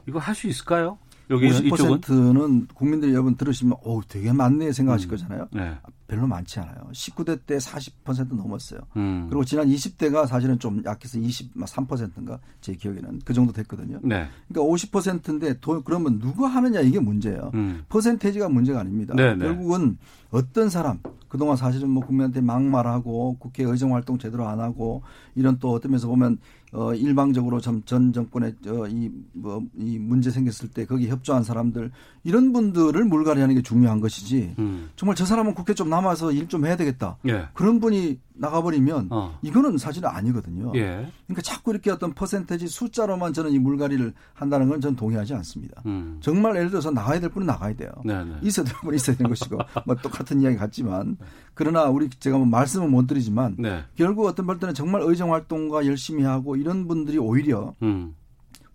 [0.07, 0.97] 이거 할 수 있을까요?
[1.29, 5.09] 여기 50%는 국민들이 여러분 들으시면 오 되게 많네 생각하실 음.
[5.09, 5.47] 거잖아요.
[5.51, 5.77] 네.
[6.07, 6.89] 별로 많지 않아요.
[6.91, 8.81] 19대 때 40% 넘었어요.
[8.97, 9.25] 음.
[9.29, 13.99] 그리고 지난 20대가 사실은 좀 약해서 23%인가 제 기억에는 그 정도 됐거든요.
[14.03, 14.27] 네.
[14.47, 17.51] 그러니까 50%인데 도, 그러면 누가 하느냐 이게 문제예요.
[17.53, 17.83] 음.
[17.89, 19.13] 퍼센테이지가 문제가 아닙니다.
[19.15, 19.45] 네, 네.
[19.45, 19.97] 결국은
[20.29, 25.01] 어떤 사람 그동안 사실은 뭐 국민한테 막말하고 국회 의정 활동 제대로 안 하고
[25.35, 26.37] 이런 또 어떤 면에서 보면
[26.75, 31.91] 어 일방적으로 전 정권의 어 이 뭐 이 문제 생겼을 때 거기 협조한 사람들
[32.23, 34.89] 이런 분들을 물갈이하는 게 중요한 것이지 음.
[34.95, 37.17] 정말 저 사람은 국회 좀 남아서 일 좀 해야 되겠다.
[37.27, 37.45] 예.
[37.53, 39.37] 그런 분이 나가버리면 어.
[39.41, 40.71] 이거는 사실은 아니거든요.
[40.75, 41.07] 예.
[41.27, 45.81] 그러니까 자꾸 이렇게 어떤 퍼센테지 숫자로만 저는 이 물갈이를 한다는 건 저는 동의하지 않습니다.
[45.85, 46.17] 음.
[46.21, 47.91] 정말 예를 들어서 나가야 될 분은 나가야 돼요.
[48.03, 48.23] 네네.
[48.23, 48.35] 네.
[48.41, 51.17] 있어야 될 분은 있어야 되는 것이고 뭐 똑같은 이야기 같지만
[51.53, 53.83] 그러나 우리 제가 뭐 말씀은 못 드리지만 네.
[53.95, 58.15] 결국 어떤 볼 때는 정말 의정 활동과 열심히 하고 이런 분들이 오히려 음.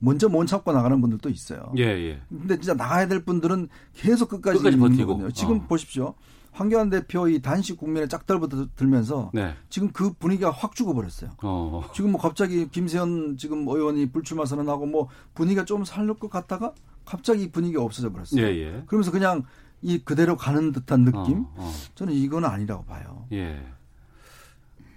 [0.00, 1.72] 먼저 못 찾고 나가는 분들도 있어요.
[1.76, 2.20] 예, 예.
[2.28, 5.30] 근데 진짜 나가야 될 분들은 계속 끝까지, 끝까지 버티고.
[5.32, 5.66] 지금 어.
[5.66, 6.14] 보십시오.
[6.52, 9.54] 황교안 대표 이 단식 국면에 짝달부터 들면서 네.
[9.68, 11.30] 지금 그 분위기가 확 죽어버렸어요.
[11.42, 11.88] 어.
[11.94, 16.72] 지금 뭐 갑자기 김세현 지금 의원이 불출마 선언하고 뭐 분위기가 좀 살릴 것 같다가
[17.04, 18.42] 갑자기 분위기가 없어져 버렸어요.
[18.42, 18.82] 예, 예.
[18.86, 19.44] 그러면서 그냥
[19.80, 21.40] 이 그대로 가는 듯한 느낌?
[21.40, 21.72] 어, 어.
[21.94, 23.26] 저는 이건 아니라고 봐요.
[23.32, 23.64] 예.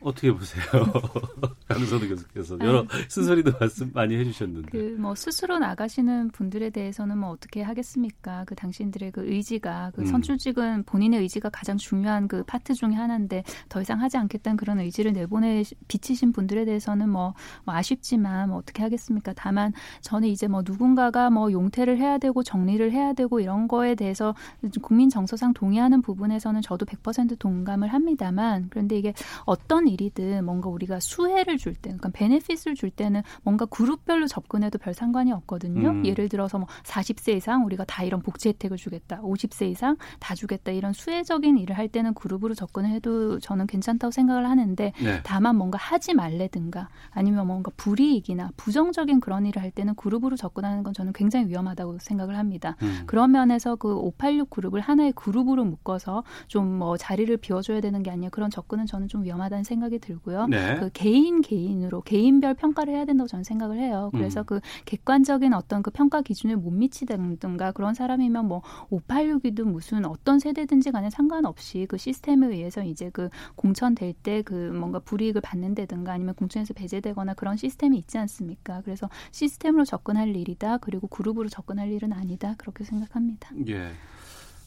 [0.02, 0.64] 어떻게 보세요?
[1.68, 4.70] 강선우 교수께서 여러 쓴소리도 말씀 많이 해주셨는데.
[4.70, 8.44] 그 뭐 스스로 나가시는 분들에 대해서는 뭐 어떻게 하겠습니까?
[8.46, 10.06] 그 당신들의 그 의지가 그 음.
[10.06, 15.14] 선출직은 본인의 의지가 가장 중요한 그 파트 중의 하나인데 더 이상 하지 않겠다는 그런 의지를
[15.14, 17.34] 내보내 비치신 분들에 대해서는 뭐,
[17.66, 19.34] 뭐 아쉽지만 뭐 어떻게 하겠습니까?
[19.36, 24.36] 다만 저는 이제 뭐 누군가가 뭐 용퇴를 해야 되고 정리를 해야 되고 이런 거에 대해서
[24.82, 29.14] 국민 정서상 동의하는 부분에서는 저도 100% 동감을 합니다만 그런데 이게
[29.46, 34.94] 어떤 일이든 뭔가 우리가 수혜를 줄 때, 그러니까 베네핏을 줄 때는 뭔가 그룹별로 접근해도 별
[34.94, 35.90] 상관이 없거든요.
[35.90, 36.06] 음.
[36.06, 39.22] 예를 들어서 뭐 40세 이상 우리가 다 이런 복지 혜택을 주겠다.
[39.22, 40.72] 50세 이상 다 주겠다.
[40.72, 45.20] 이런 수혜적인 일을 할 때는 그룹으로 접근을 해도 저는 괜찮다고 생각을 하는데 네.
[45.24, 50.94] 다만 뭔가 하지 말래든가 아니면 뭔가 불이익이나 부정적인 그런 일을 할 때는 그룹으로 접근하는 건
[50.94, 52.76] 저는 굉장히 위험하다고 생각을 합니다.
[52.82, 53.04] 음.
[53.06, 58.30] 그런 면에서 그 586 그룹을 하나의 그룹으로 묶어서 좀 뭐 자리를 비워줘야 되는 게 아니라
[58.30, 60.48] 그런 접근은 저는 좀 위험하다는 생각 생각이 들고요.
[60.48, 60.76] 네.
[60.76, 64.10] 그 개인 개인으로 개인별 평가를 해야 된다고 저는 생각을 해요.
[64.14, 64.46] 그래서 음.
[64.46, 70.92] 그 객관적인 어떤 그 평가 기준을 못 미치든가 그런 사람이면 뭐 586이든 무슨 어떤 세대든지
[70.92, 76.74] 간에 상관없이 그 시스템에 의해서 이제 그 공천될 때 그 뭔가 불이익을 받는다든가 아니면 공천에서
[76.74, 78.82] 배제되거나 그런 시스템이 있지 않습니까?
[78.82, 80.78] 그래서 시스템으로 접근할 일이다.
[80.80, 82.56] 그리고 그룹으로 접근할 일은 아니다.
[82.58, 83.52] 그렇게 생각합니다.
[83.68, 83.92] 예.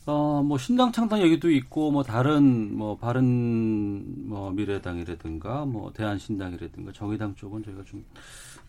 [0.07, 7.35] 어, 뭐 신당 창당 얘기도 있고 뭐 다른 뭐 바른 뭐 미래당이라든가 뭐 대한신당이라든가 정의당
[7.35, 8.05] 쪽은 저희가 좀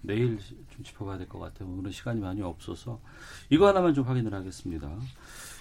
[0.01, 0.37] 내일
[0.69, 1.67] 좀 짚어봐야 될 것 같아요.
[1.69, 3.01] 오늘은 시간이 많이 없어서
[3.49, 4.89] 이거 하나만 좀 확인을 하겠습니다.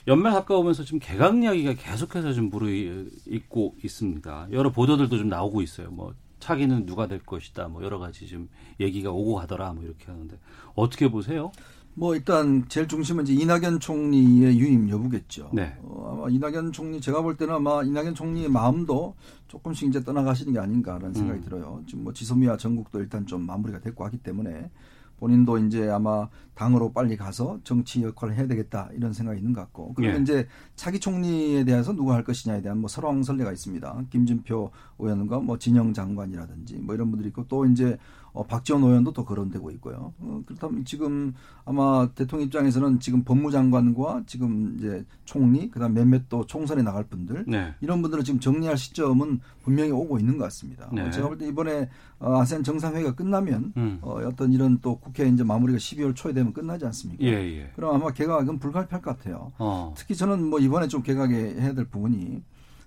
[0.07, 4.49] 연말 가까우면서 지금 개각 이야기가 계속해서 좀 무르익고 있습니다.
[4.53, 5.91] 여러 보도들도 좀 나오고 있어요.
[5.91, 7.67] 뭐 차기는 누가 될 것이다.
[7.69, 9.73] 뭐 여러 가지 좀 얘기가 오고 가더라.
[9.73, 10.39] 뭐 이렇게 하는데
[10.75, 11.51] 어떻게 보세요?
[11.94, 15.50] 뭐 일단 제일 중심은 이제 이낙연 총리의 유임 여부겠죠.
[15.52, 15.76] 네.
[15.83, 19.14] 어, 아마 이낙연 총리 제가 볼 때는 아마 이낙연 총리의 마음도
[19.48, 21.44] 조금씩 이제 떠나가시는 게 아닌가라는 생각이 음.
[21.44, 21.83] 들어요.
[21.87, 24.70] 지금 뭐 지소미아 전국도 일단 좀 마무리가 됐고 하기 때문에
[25.18, 29.94] 본인도 이제 아마 당으로 빨리 가서 정치 역할을 해야 되겠다 이런 생각이 있는 것 같고
[29.94, 30.22] 그러면 예.
[30.22, 34.04] 이제 차기 총리에 대해서 누가 할 것이냐에 대한 뭐 설왕설래가 있습니다.
[34.11, 37.96] 김진표 의원과 뭐 진영 장관이라든지 뭐 이런 분들이 있고 또 이제
[38.35, 40.12] 어, 박지원 의원도 또 거론되고 있고요.
[40.18, 46.83] 어, 그렇다면 지금 아마 대통령 입장에서는 지금 법무장관과 지금 이제 총리, 그다음 몇몇 또 총선에
[46.83, 47.73] 나갈 분들 네.
[47.81, 50.90] 이런 분들은 지금 정리할 시점은 분명히 오고 있는 것 같습니다.
[50.92, 51.03] 네.
[51.03, 53.99] 어, 제가 볼 때 이번에 어, 아세안 정상회의가 끝나면 음.
[54.03, 57.25] 어, 어떤 이런 또 국회 이제 마무리가 12월 초에 되면 끝나지 않습니까?
[57.25, 57.70] 예, 예.
[57.77, 59.53] 그럼 아마 개각은 불가피할 것 같아요.
[59.59, 59.94] 어.
[59.97, 62.42] 특히 저는 뭐 이번에 좀 개각에 해야 될 부분이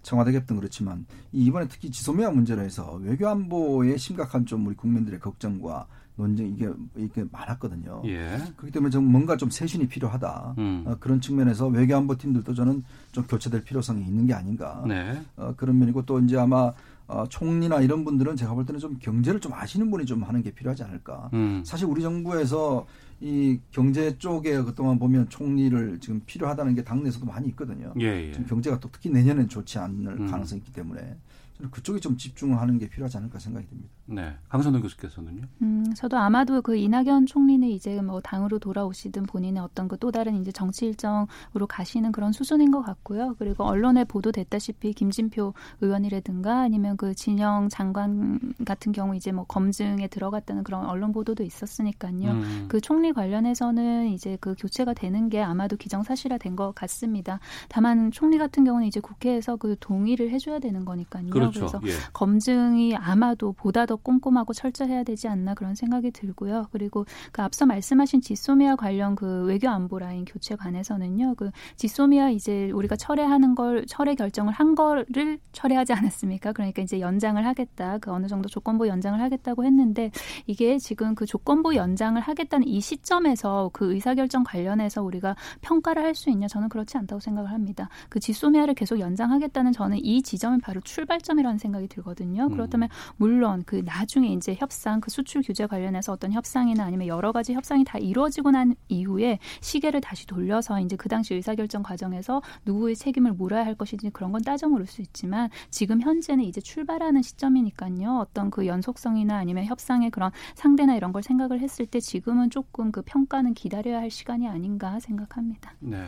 [0.07, 5.85] 청와대 개편 그렇지만 이번에 특히 지소미아 문제로 해서 외교 안보에 심각한 좀 우리 국민들의 걱정과
[6.15, 8.03] 논쟁 이게 이게 많았거든요.
[8.05, 8.37] 예.
[8.55, 10.55] 그렇기 때문에 좀 뭔가 좀 세신이 필요하다.
[10.59, 10.83] 음.
[10.87, 14.81] 어, 그런 측면에서 외교 안보 팀들도 저는 좀 교체될 필요성이 있는 게 아닌가.
[14.87, 15.21] 네.
[15.35, 16.71] 어, 그런 면이고 또 이제 아마
[17.07, 20.51] 어, 총리나 이런 분들은 제가 볼 때는 좀 경제를 좀 아시는 분이 좀 하는 게
[20.51, 21.29] 필요하지 않을까.
[21.33, 21.63] 음.
[21.65, 22.85] 사실 우리 정부에서
[23.19, 27.93] 이 경제 쪽에 그동안 보면 총리를 지금 필요하다는 게 당내에서도 많이 있거든요.
[27.99, 28.31] 예, 예.
[28.31, 30.27] 지금 경제가 또 특히 내년엔 좋지 않을 음.
[30.27, 31.15] 가능성이 있기 때문에
[31.57, 33.89] 저는 그쪽에 좀 집중하는 게 필요하지 않을까 생각이 듭니다.
[34.05, 34.33] 네.
[34.49, 35.41] 강선우 교수께서는요?
[35.61, 40.35] 음, 저도 아마도 그 이낙연 총리는 이제 뭐 당으로 돌아오시든 본인의 어떤 그 또 다른
[40.39, 43.35] 이제 정치 일정으로 가시는 그런 수준인 것 같고요.
[43.39, 50.63] 그리고 언론에 보도됐다시피 김진표 의원이라든가 아니면 그 진영 장관 같은 경우 이제 뭐 검증에 들어갔다는
[50.63, 52.31] 그런 언론 보도도 있었으니까요.
[52.31, 52.65] 음.
[52.69, 57.39] 그 총리 관련해서는 이제 그 교체가 되는 게 아마도 기정사실화 된 것 같습니다.
[57.69, 61.29] 다만 총리 같은 경우는 이제 국회에서 그 동의를 해줘야 되는 거니까요.
[61.29, 61.46] 그렇죠.
[61.51, 61.91] 그래서 예.
[62.13, 66.67] 검증이 아마도 보다 더 꼼꼼하고 철저해야 되지 않나 그런 생각이 들고요.
[66.71, 71.35] 그리고 그 앞서 말씀하신 지소미아 관련 그 외교 안보 라인 교체 관해서는요.
[71.35, 76.51] 그 지소미아 이제 우리가 철회하는 걸 철회 결정을 한 거를 철회하지 않았습니까?
[76.51, 77.99] 그러니까 이제 연장을 하겠다.
[77.99, 80.11] 그 어느 정도 조건부 연장을 하겠다고 했는데
[80.45, 86.17] 이게 지금 그 조건부 연장을 하겠다는 이 시, 시점에서 그 의사결정 관련해서 우리가 평가를 할
[86.17, 87.89] 수 있냐 저는 그렇지 않다고 생각을 합니다.
[88.09, 92.43] 그 지소미아를 계속 연장하겠다는 저는 이 지점이 바로 출발점 이라는 생각이 들거든요.
[92.43, 92.51] 음.
[92.51, 97.53] 그렇다면 물론 그 나중에 이제 협상 그 수출 규제 관련해서 어떤 협상이나 아니면 여러 가지
[97.53, 103.33] 협상이 다 이루어지고 난 이후에 시계를 다시 돌려서 이제 그 당시 의사결정 과정에서 누구의 책임을
[103.33, 108.17] 물어야 할 것인지 그런 건 따져 물을 수 있지만 지금 현재는 이제 출발하는 시점이니까요.
[108.19, 113.01] 어떤 그 연속성이나 아니면 협상의 그런 상대나 이런 걸 생각을 했을 때 지금은 조금 그
[113.01, 115.73] 평가는 기다려야 할 시간이 아닌가 생각합니다.
[115.79, 116.07] 네.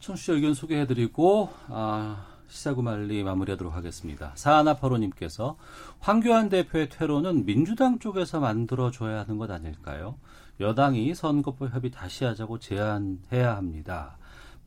[0.00, 4.32] 청취자 의견 소개해드리고 아, 시사구말리 마무리하도록 하겠습니다.
[4.34, 5.56] 사하나퍼로님께서
[6.00, 10.16] 황교안 대표의 퇴로는 민주당 쪽에서 만들어줘야 하는 것 아닐까요?
[10.60, 14.18] 여당이 선거법 협의 다시 하자고 제안해야 합니다.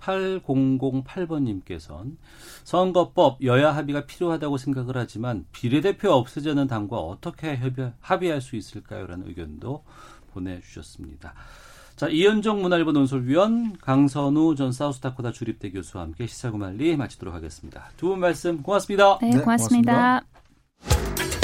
[0.02, 2.18] 8008번님께서는
[2.64, 9.06] 선거법 여야 합의가 필요하다고 생각을 하지만 비례대표 없애자는 당과 어떻게 협의, 합의할 수 있을까요?
[9.06, 9.84] 라는 의견도
[10.34, 11.36] 보내주셨습니다.
[11.96, 17.90] 자, 이현정 문화일보 논설위원 강선우 전 사우스다코타 주립대 교수와 함께 시사구말리 마치도록 하겠습니다.
[17.96, 19.18] 두 분 말씀 고맙습니다.
[19.22, 20.20] 네, 고맙습니다.
[20.20, 21.36] 네, 고맙습니다.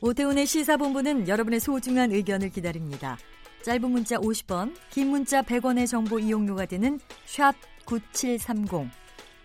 [0.00, 3.18] 오태훈의 시사본부는 여러분의 소중한 의견을 기다립니다.
[3.62, 7.54] 짧은 문자 50원, 긴 문자 100원의 정보 이용료가 되는 샵
[7.84, 8.88] 9730,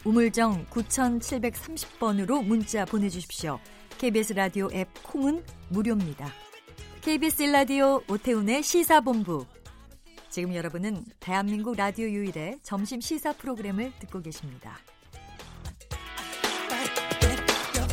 [0.05, 3.59] 우물정 9730번으로 문자 보내주십시오.
[3.97, 6.27] KBS 라디오 앱 콩은 무료입니다.
[7.01, 9.45] KBS 라디오 오태훈의 시사본부.
[10.29, 14.77] 지금 여러분은 대한민국 라디오 유일의 점심 시사 프로그램을 듣고 계십니다.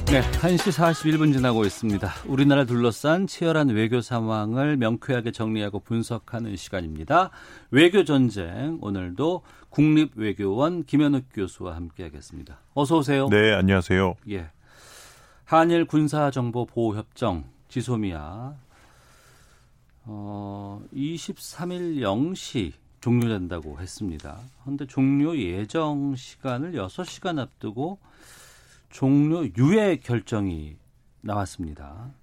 [0.06, 2.10] 네, 1시 41분 지나고 있습니다.
[2.26, 7.30] 우리나라 둘러싼 치열한 외교 상황을 명쾌하게 정리하고 분석하는 시간입니다.
[7.70, 12.58] 외교 전쟁 오늘도 국립외교원 김현욱 교수와 함께하겠습니다.
[12.74, 13.28] 어서 오세요.
[13.30, 14.16] 네, 안녕하세요.
[14.30, 14.50] 예.
[15.52, 18.54] 한일 군사정보 보호 협정 지소미아
[20.04, 22.72] 어, 23일 0시
[23.02, 24.38] 종료된다고 했습니다.
[24.62, 27.98] 그런데 종료 예정 시간을 6시간 앞두고
[28.88, 30.76] 종료 유예 결정이
[31.20, 32.14] 나왔습니다.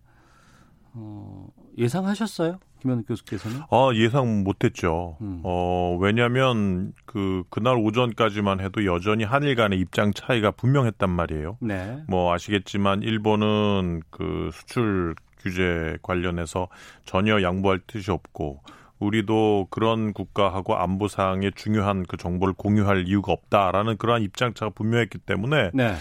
[0.93, 2.59] 어, 예상하셨어요?
[2.81, 3.61] 김현욱 교수께서는?
[3.69, 5.17] 아, 예상 못했죠.
[5.21, 5.41] 음.
[5.43, 11.57] 어, 왜냐면, 그, 그날 오전까지만 해도 여전히 한일 간의 입장 차이가 분명했단 말이에요.
[11.59, 12.01] 네.
[12.07, 16.69] 뭐, 아시겠지만, 일본은 그 수출 규제 관련해서
[17.05, 18.61] 전혀 양보할 뜻이 없고,
[18.99, 25.95] 우리도 그런 국가하고 안보상의 중요한 그 정보를 공유할 이유가 없다라는 그러한 입장차가 분명했기 때문에 네.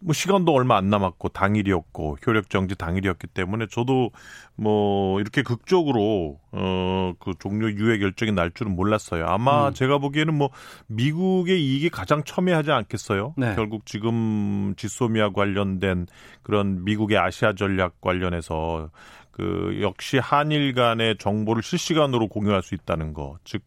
[0.00, 4.10] 뭐 시간도 얼마 안 남았고 당일이었고 효력 정지 당일이었기 때문에 저도
[4.54, 9.26] 뭐 이렇게 극적으로 어그 종료 유예 결정이 날 줄은 몰랐어요.
[9.26, 9.74] 아마 음.
[9.74, 10.50] 제가 보기에는 뭐
[10.86, 13.34] 미국의 이익이 가장 첨예하지 않겠어요.
[13.36, 13.54] 네.
[13.54, 16.06] 결국 지금 지소미아 관련된
[16.42, 18.90] 그런 미국의 아시아 전략 관련해서
[19.36, 23.36] 그 역시 한일 간의 정보를 실시간으로 공유할 수 있다는 거.
[23.44, 23.62] 즉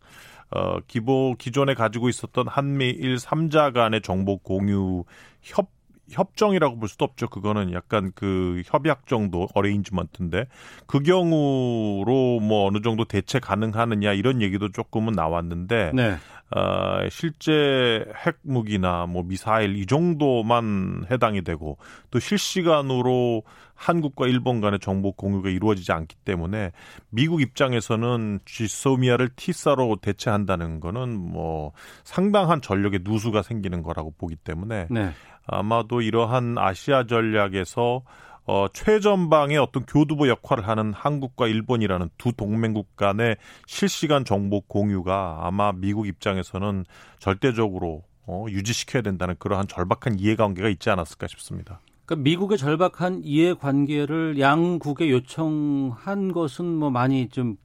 [0.49, 5.03] 어, 기보 기존에 가지고 있었던 한미일 3자 간의 정보 공유
[5.43, 5.67] 협
[6.11, 7.27] 협정이라고 볼 수도 없죠.
[7.27, 10.47] 그거는 약간 그 협약 정도 어레인지먼트인데
[10.87, 16.17] 그 경우로 뭐 어느 정도 대체 가능하느냐 이런 얘기도 조금은 나왔는데 네.
[16.55, 21.77] 어, 실제 핵무기나 뭐 미사일 이 정도만 해당이 되고
[22.09, 23.43] 또 실시간으로
[23.75, 26.71] 한국과 일본 간의 정보 공유가 이루어지지 않기 때문에
[27.09, 31.71] 미국 입장에서는 지소미아를 티사로 대체한다는 거는 뭐
[32.03, 35.11] 상당한 전력의 누수가 생기는 거라고 보기 때문에 네.
[35.45, 38.03] 아마도 이러한 아시아 전략에서
[38.51, 43.37] 어, 최전방의 어떤 교두보 역할을 하는 한국과 일본이라는 두 동맹국 간의
[43.67, 46.83] 실시간 정보 공유가 아마 미국 입장에서는
[47.19, 51.79] 절대적으로 어, 유지시켜야 된다는 그러한 절박한 이해관계가 있지 않았을까 싶습니다.
[52.07, 57.55] 그러니까 미국의 절박한 이해관계를 양국에 요청한 것은 뭐 많이 좀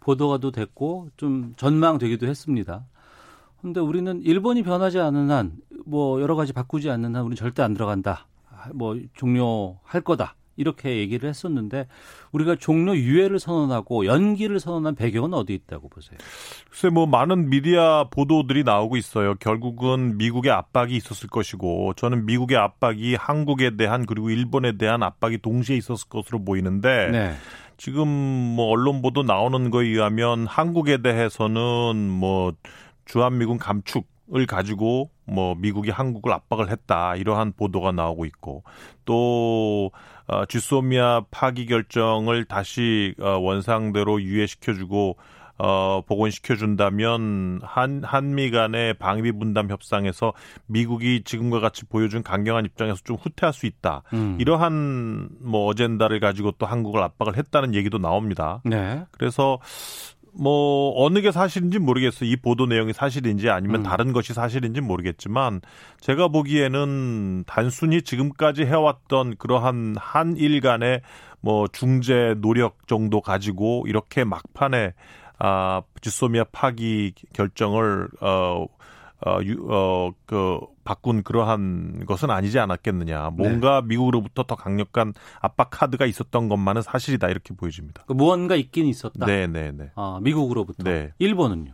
[0.00, 2.84] 보도가 됐고 좀 전망되기도 했습니다.
[3.62, 5.52] 근데 우리는 일본이 변하지 않는 한,
[5.86, 8.26] 뭐 여러 가지 바꾸지 않는 한 우리는 절대 안 들어간다.
[8.72, 10.36] 뭐 종료할 거다.
[10.56, 11.86] 이렇게 얘기를 했었는데
[12.32, 16.18] 우리가 종료 유예를 선언하고 연기를 선언한 배경은 어디 있다고 보세요?
[16.70, 19.34] 글쎄 뭐 많은 미디어 보도들이 나오고 있어요.
[19.36, 25.76] 결국은 미국의 압박이 있었을 것이고 저는 미국의 압박이 한국에 대한 그리고 일본에 대한 압박이 동시에
[25.76, 27.34] 있었을 것으로 보이는데 네.
[27.76, 32.52] 지금 뭐 언론 보도 나오는 거에 의하면 한국에 대해서는 뭐
[33.06, 38.64] 주한미군 감축 을 가지고 뭐 미국이 한국을 압박을 했다 이러한 보도가 나오고 있고
[39.04, 39.90] 또
[40.26, 45.18] 어, 지소미아 파기 결정을 다시 어, 원상대로 유예시켜주고
[45.56, 50.32] 어, 복원시켜 준다면 한 한미 간의 방위 분담 협상에서
[50.66, 54.02] 미국이 지금과 같이 보여준 강경한 입장에서 좀 후퇴할 수 있다.
[54.14, 54.36] 음.
[54.40, 58.62] 이러한 뭐 어젠다를 가지고 또 한국을 압박을 했다는 얘기도 나옵니다.
[58.64, 59.04] 네.
[59.12, 59.60] 그래서
[60.36, 62.28] 뭐 어느 게 사실인지 모르겠어요.
[62.28, 63.82] 이 보도 내용이 사실인지 아니면 음.
[63.84, 65.60] 다른 것이 사실인지 모르겠지만
[66.00, 71.02] 제가 보기에는 단순히 지금까지 해왔던 그러한 한일 간의
[71.40, 74.94] 뭐 중재 노력 정도 가지고 이렇게 막판에
[75.38, 78.66] 아 지소미아 파기 결정을 어
[79.26, 83.30] 어, 유, 어, 그, 바꾼 그러한 것은 아니지 않았겠느냐.
[83.30, 83.86] 뭔가 네.
[83.88, 87.28] 미국으로부터 더 강력한 압박 카드가 있었던 것만은 사실이다.
[87.28, 88.04] 이렇게 보여집니다.
[88.06, 89.24] 그 무언가 있긴 있었다.
[89.24, 89.70] 네네네.
[89.70, 89.90] 네, 네.
[89.94, 90.82] 아, 미국으로부터.
[90.82, 91.12] 네.
[91.18, 91.70] 일본은요?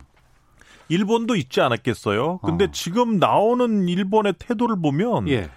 [0.87, 2.39] 일본도 있지 않았겠어요?
[2.39, 2.71] 근데 어.
[2.71, 5.27] 지금 나오는 일본의 태도를 보면.
[5.29, 5.49] 예.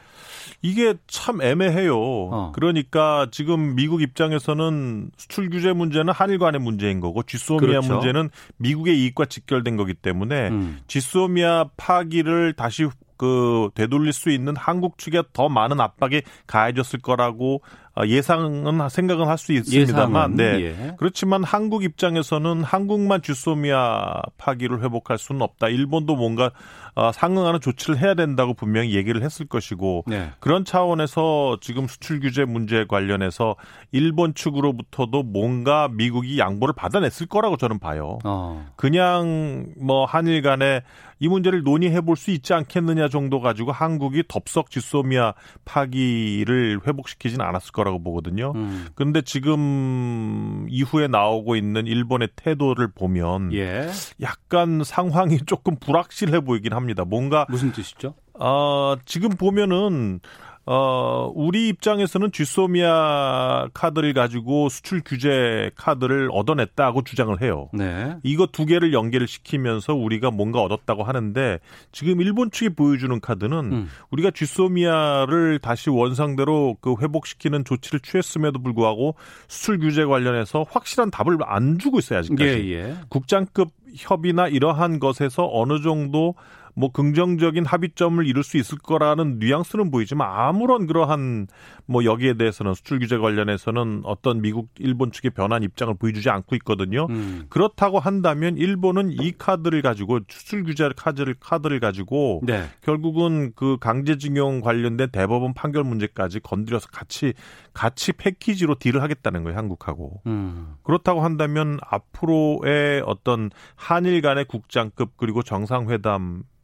[0.65, 1.95] 이게 참 애매해요.
[1.95, 2.53] 어.
[2.55, 7.93] 그러니까 지금 미국 입장에서는 수출 규제 문제는 한일 간의 문제인 거고 쥐소미아 그렇죠.
[7.93, 10.79] 문제는 미국의 이익과 직결된 거기 때문에 음.
[10.89, 12.89] 쥐소미아 파기를 다시
[13.19, 19.39] 그 되돌릴 수 있는 한국 측에 더 많은 압박이 가해졌을 거라고 어, 예상은 생각은 할
[19.39, 20.61] 수 있습니다만, 네.
[20.63, 20.95] 예.
[20.99, 25.69] 그렇지만 한국 입장에서는 한국만 주소미아 파기를 회복할 수는 없다.
[25.69, 26.51] 일본도 뭔가
[26.97, 30.31] 어, 상응하는 조치를 해야 된다고 분명히 얘기를 했을 것이고 네.
[30.39, 33.57] 그런 차원에서 지금 수출 규제 문제 관련해서
[33.91, 38.19] 일본 측으로부터도 뭔가 미국이 양보를 받아냈을 거라고 저는 봐요.
[38.25, 38.65] 어.
[38.77, 40.83] 그냥 뭐 한일 간에
[41.19, 45.35] 이 문제를 논의해 볼 수 있지 않겠느냐 정도 가지고 한국이 덥석 지소미아
[45.65, 48.53] 파기를 회복시키지는 않았을 거라 고 보거든요.
[48.55, 48.87] 음.
[48.95, 53.91] 근데 지금 이후에 나오고 있는 일본의 태도를 보면 예.
[54.21, 57.05] 약간 상황이 조금 불확실해 보이긴 합니다.
[57.05, 58.15] 뭔가 무슨 뜻이죠?
[58.35, 60.21] 어, 지금 보면은
[60.67, 67.69] 어, 우리 입장에서는 쥐소미아 카드를 가지고 수출 규제 카드를 얻어냈다고 주장을 해요.
[67.75, 68.17] 네.
[68.23, 71.59] 이거 두 개를 연계를 시키면서 우리가 뭔가 얻었다고 하는데
[71.93, 73.89] 지금 일본 측이 보여주는 카드는 음.
[74.11, 79.17] 우리가 쥐소미아를 다시 원상대로 그 회복시키는 조치를 취했음에도 불구하고
[79.49, 82.73] 수출 규제 관련해서 확실한 답을 안 주고 있어요 아직까지.
[82.73, 82.97] 예, 예.
[83.11, 86.35] 국장급 협의나 이러한 것에서 어느 정도
[86.75, 91.47] 뭐 긍정적인 합의점을 이룰 수 있을 거라는 뉘앙스는 보이지만 아무런 그러한
[91.87, 97.07] 뭐 여기에 대해서는 수출 규제 관련해서는 어떤 미국 일본 측의 변한 입장을 보여주지 않고 있거든요.
[97.11, 97.47] 음.
[97.49, 102.65] 그렇다고 한다면 일본은 이 카드를 가지고 수출 규제 카드를 카드를 가지고 네.
[102.83, 107.35] 결국은 그 강제징용 관련된 대법원 판결 문제까지 건드려서 같이
[107.73, 110.23] 같이 패키지로 딜을 하겠다는 거예요 한국하고.
[110.27, 110.75] 음.
[110.83, 116.55] 그렇다고 한다면 앞으로의 어떤 한일 간의 국장급 그리고 정상회담 의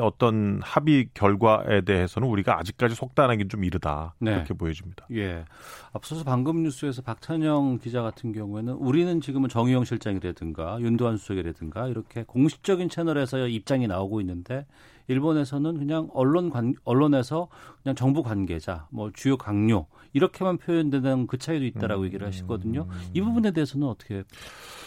[0.00, 4.32] 어떤 합의 결과에 대해서는 우리가 아직까지 속단하기는 좀 이르다 네.
[4.32, 5.06] 이렇게 보여집니다.
[5.12, 5.44] 예.
[5.92, 12.88] 앞서서 방금 뉴스에서 박찬영 기자 같은 경우에는 우리는 지금은 정의용 실장이라든가 윤도환 수석이라든가 이렇게 공식적인
[12.88, 14.66] 채널에서 입장이 나오고 있는데
[15.08, 17.48] 일본에서는 그냥 언론 관 언론에서
[17.82, 22.06] 그냥 정부 관계자, 뭐 주요 강요 이렇게만 표현되는 그 차이도 있다라고 음.
[22.06, 22.86] 얘기를 하시거든요.
[23.12, 24.22] 이 부분에 대해서는 어떻게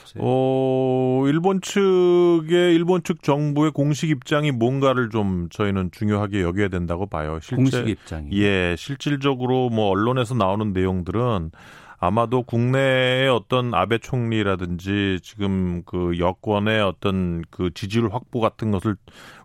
[0.01, 0.23] 보세요?
[0.23, 7.39] 어, 일본 측의 일본 측 정부의 공식 입장이 뭔가를 좀 저희는 중요하게 여겨야 된다고 봐요.
[7.41, 8.29] 실제, 공식 입장이.
[8.41, 11.51] 예, 실질적으로 뭐 언론에서 나오는 내용들은
[11.99, 18.95] 아마도 국내의 어떤 아베 총리라든지 지금 그 여권의 어떤 그 지지율 확보 같은 것을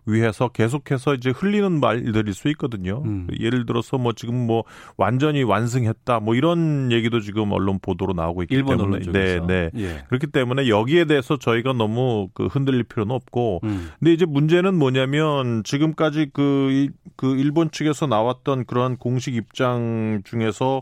[0.05, 3.01] 위해서 계속해서 이제 흘리는 말들일 수 있거든요.
[3.05, 3.27] 음.
[3.39, 4.65] 예를 들어서 뭐 지금 뭐
[4.97, 9.69] 완전히 완승했다 뭐 이런 얘기도 지금 언론 보도로 나오고 있기 일본 때문에 네, 네.
[9.75, 10.03] 예.
[10.09, 13.89] 그렇기 때문에 여기에 대해서 저희가 너무 그 흔들릴 필요는 없고 음.
[13.99, 20.81] 근데 이제 문제는 뭐냐면 지금까지 그, 그 일본 측에서 나왔던 그러한 공식 입장 중에서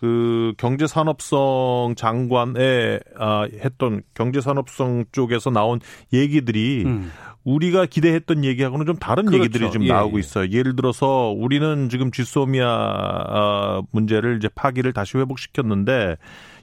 [0.00, 5.78] 그 경제산업성 장관에 아, 했던 경제산업성 쪽에서 나온
[6.10, 7.12] 얘기들이 음.
[7.44, 9.44] 우리가 기대했던 얘기하고는 좀 다른 그렇죠.
[9.44, 10.20] 얘기들이 좀 예, 나오고 예.
[10.20, 10.48] 있어요.
[10.48, 16.16] 예를 들어서 우리는 지금 쥐소미아 아, 문제를 이제 파기를 다시 회복시켰는데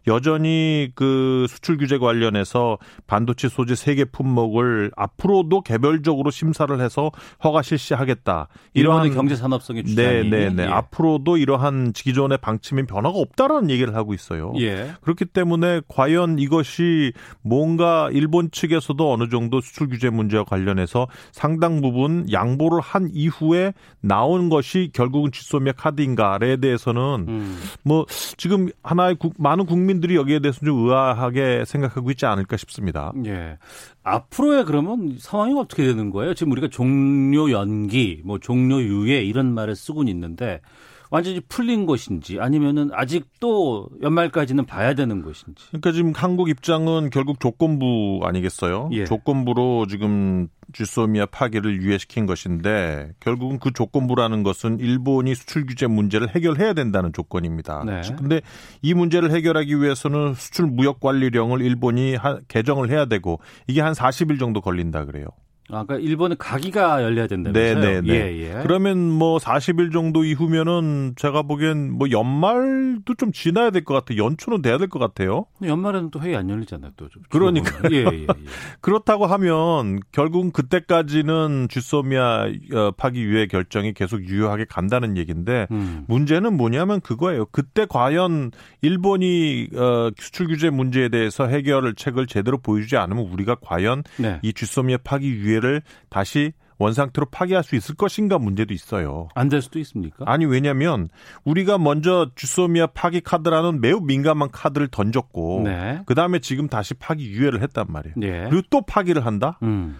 [0.07, 7.11] 여전히 그 수출 규제 관련해서 반도체 소재 세계 품목을 앞으로도 개별적으로 심사를 해서
[7.43, 8.47] 허가 실시하겠다.
[8.73, 10.63] 이러한 경제 산업성의 주장이 네, 네, 네.
[10.63, 10.67] 예.
[10.67, 14.53] 앞으로도 이러한 기존의 방침인 변화가 없다라는 얘기를 하고 있어요.
[14.59, 14.93] 예.
[15.01, 22.31] 그렇기 때문에 과연 이것이 뭔가 일본 측에서도 어느 정도 수출 규제 문제와 관련해서 상당 부분
[22.31, 27.59] 양보를 한 이후에 나온 것이 결국은 지소미아 카드인가에 대해서는 음.
[27.83, 28.05] 뭐
[28.37, 33.11] 지금 하나의 국, 많은 국민 국민들이 여기에 대해서 좀 의아하게 생각하고 있지 않을까 싶습니다.
[33.25, 33.57] 예.
[34.03, 36.33] 앞으로의 그러면 상황이 어떻게 되는 거예요?
[36.33, 40.61] 지금 우리가 종료 연기, 뭐 종료 유예 이런 말을 쓰고는 있는데
[41.09, 45.65] 완전히 풀린 것인지 아니면은 아직 또 연말까지는 봐야 되는 것인지.
[45.69, 48.89] 그러니까 지금 한국 입장은 결국 조건부 아니겠어요?
[48.93, 49.05] 예.
[49.05, 56.73] 조건부로 지금 주소미아 파기를 유예시킨 것인데 결국은 그 조건부라는 것은 일본이 수출 규제 문제를 해결해야
[56.73, 57.83] 된다는 조건입니다.
[57.85, 58.01] 네.
[58.17, 58.41] 근데
[58.81, 64.61] 이 문제를 해결하기 위해서는 수출 무역 관리령을 일본이 개정을 해야 되고 이게 한 40일 정도
[64.61, 65.27] 걸린다 그래요.
[65.69, 67.79] 아, 그러니까 일본은 가기가 열려야 된다면서요?
[67.81, 68.13] 네, 네, 네.
[68.13, 68.59] 예, 예.
[68.63, 74.23] 그러면 뭐 40일 정도 이후면은 제가 보기엔 뭐 연말도 좀 지나야 될 것 같아요.
[74.23, 75.45] 연초는 돼야 될 것 같아요.
[75.61, 77.07] 연말에는 또 회의 안 열리잖아요, 또.
[77.29, 77.69] 그러니까.
[77.91, 78.27] 예, 예, 예.
[78.81, 86.05] 그렇다고 하면 결국은 그때까지는 주소미아 어, 파기 유예 결정이 계속 유효하게 간다는 얘기인데 음.
[86.07, 87.45] 문제는 뭐냐면 그거예요.
[87.51, 88.51] 그때 과연
[88.81, 94.39] 일본이 어, 수출 규제 문제에 대해서 해결을 책을 제대로 보여주지 않으면 우리가 과연 네.
[94.43, 99.29] 이 주소미아 파기 유예 기회를 다시 원상태로 파기할 수 있을 것인가 문제도 있어요.
[99.33, 100.25] 안 될 수도 있습니까?
[100.27, 101.09] 아니 왜냐하면
[101.43, 106.01] 우리가 먼저 주소미아 파기 카드라는 매우 민감한 카드를 던졌고 네.
[106.05, 108.13] 그 다음에 지금 다시 파기 유예를 했단 말이에요.
[108.17, 108.45] 네.
[108.49, 109.57] 그리고 또 파기를 한다.
[109.63, 109.97] 음.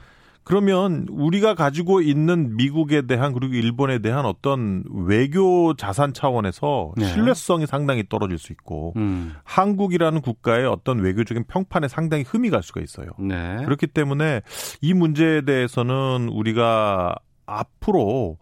[0.48, 7.06] 그러면 우리가 가지고 있는 미국에 대한 그리고 일본에 대한 어떤 외교 자산 차원에서 네.
[7.06, 9.34] 신뢰성이 상당히 떨어질 수 있고 음.
[9.43, 13.10] 한국이라는 국가의 어떤 외교적인 평판에 상당히 흠이 갈 수가 있어요.
[13.20, 13.58] 네.
[13.66, 14.41] 그렇기 때문에
[14.80, 18.38] 이 문제에 대해서는 우리가 앞으로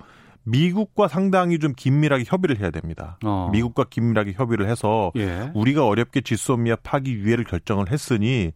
[0.46, 3.18] 미국과 상당히 좀 긴밀하게 협의를 해야 됩니다.
[3.24, 3.50] 어.
[3.52, 5.52] 미국과 긴밀하게 협의를 해서 예.
[5.54, 8.52] 우리가 어렵게 지소미아 파기 유예를 결정을 했으니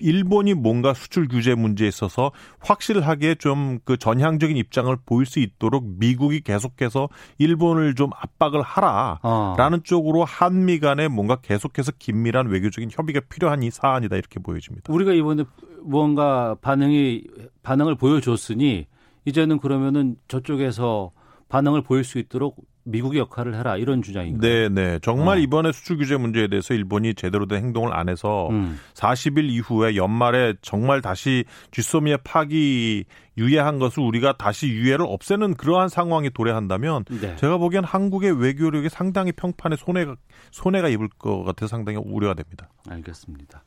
[0.00, 6.40] 일본이 뭔가 수출 규제 문제에 있어서 확실하게 좀 그 전향적인 입장을 보일 수 있도록 미국이
[6.40, 7.08] 계속해서
[7.38, 9.82] 일본을 좀 압박을 하라라는 어.
[9.82, 14.92] 쪽으로 한미 간에 뭔가 계속해서 긴밀한 외교적인 협의가 필요한 이 사안이다 이렇게 보여집니다.
[14.92, 15.44] 우리가 이번에
[15.82, 17.24] 무언가 반응이
[17.62, 18.86] 반응을 보여줬으니
[19.24, 21.12] 이제는 그러면은 저쪽에서
[21.48, 24.40] 반응을 보일 수 있도록 미국의 역할을 해라 이런 주장인가요?
[24.40, 24.98] 네, 네.
[25.00, 25.40] 정말 어.
[25.40, 28.78] 이번에 수출 규제 문제에 대해서 일본이 제대로 된 행동을 안 해서 음.
[28.94, 33.04] 40일 이후에 연말에 정말 다시 쥐소미의 파기
[33.38, 37.34] 유예한 것을 우리가 다시 유예를 없애는 그러한 상황이 도래한다면 네.
[37.36, 40.14] 제가 보기엔 한국의 외교력이 상당히 평판에 손해가
[40.52, 42.68] 손해가 입을 것 같아서 상당히 우려가 됩니다.
[42.88, 43.64] 알겠습니다.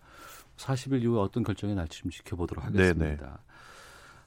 [0.56, 3.06] 40일 이후에 어떤 결정이 날지 좀 지켜보도록 하겠습니다.
[3.06, 3.18] 네네.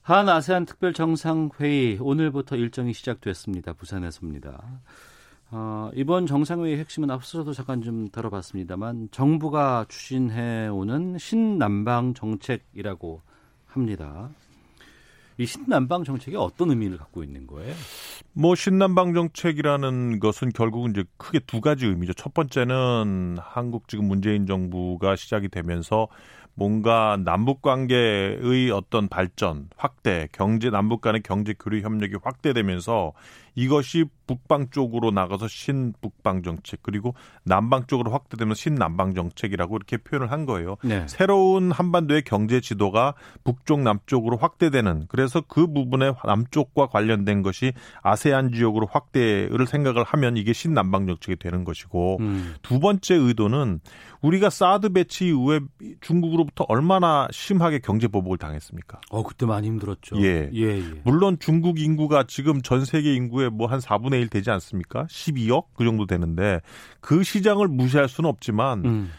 [0.02, 3.72] 한 아세안 특별 정상회의 오늘부터 일정이 시작됐습니다.
[3.72, 4.60] 부산에서입니다.
[5.52, 13.20] 어, 이번 정상회의 핵심은 앞서도 잠깐 좀 다뤄봤습니다만 정부가 추진해 오는 신남방 정책이라고
[13.66, 14.30] 합니다.
[15.38, 17.72] 이 신남방 정책이 어떤 의미를 갖고 있는 거예요?
[18.32, 22.12] 뭐 신남방 정책이라는 것은 결국은 이제 크게 두 가지 의미죠.
[22.14, 26.08] 첫 번째는 한국 지금 문재인 정부가 시작이 되면서
[26.54, 33.12] 뭔가 남북 관계의 어떤 발전, 확대, 경제 남북 간의 경제 교류 협력이 확대되면서
[33.54, 40.46] 이것이 북방 쪽으로 나가서 신북방 정책 그리고 남방 쪽으로 확대되면 신남방 정책이라고 이렇게 표현을 한
[40.46, 40.76] 거예요.
[40.82, 41.06] 네.
[41.08, 47.72] 새로운 한반도의 경제 지도가 북쪽 남쪽으로 확대되는 그래서 그 부분에 남쪽과 관련된 것이
[48.02, 52.54] 아세안 지역으로 확대를 생각을 하면 이게 신남방 정책이 되는 것이고 음.
[52.62, 53.80] 두 번째 의도는
[54.22, 55.60] 우리가 사드 배치 이후에
[56.00, 59.00] 중국으로부터 얼마나 심하게 경제 보복을 당했습니까?
[59.10, 60.22] 어 그때 많이 힘들었죠.
[60.22, 60.48] 예.
[60.54, 60.82] 예, 예.
[61.04, 65.04] 물론 중국 인구가 지금 전 세계 인구의 인구의 뭐 한 4분의 1 되지 않습니까?
[65.04, 66.60] 12억 그 정도 되는데
[67.00, 69.10] 그 시장을 무시할 수는 없지만 음.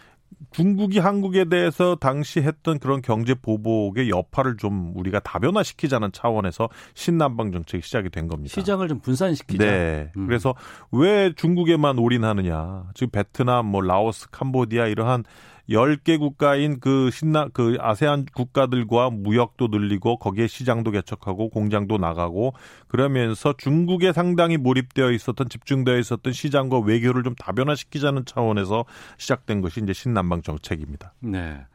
[0.51, 7.81] 중국이 한국에 대해서 당시 했던 그런 경제 보복의 여파를 좀 우리가 다변화시키자는 차원에서 신남방 정책이
[7.81, 8.53] 시작이 된 겁니다.
[8.53, 9.63] 시장을 좀 분산시키자.
[9.63, 10.11] 네.
[10.17, 10.27] 음.
[10.27, 10.53] 그래서
[10.91, 12.85] 왜 중국에만 올인하느냐.
[12.93, 15.23] 지금 베트남, 뭐 라오스, 캄보디아 이러한
[15.69, 22.53] 10개 국가인 그 신나 그 아세안 국가들과 무역도 늘리고 거기에 시장도 개척하고 공장도 나가고
[22.87, 28.85] 그러면서 중국에 상당히 몰입되어 있었던 집중되어 있었던 시장과 외교를 좀 다변화시키자는 차원에서
[29.17, 31.13] 시작된 것이 이제 신남방 정책입니다.
[31.19, 31.65] 네.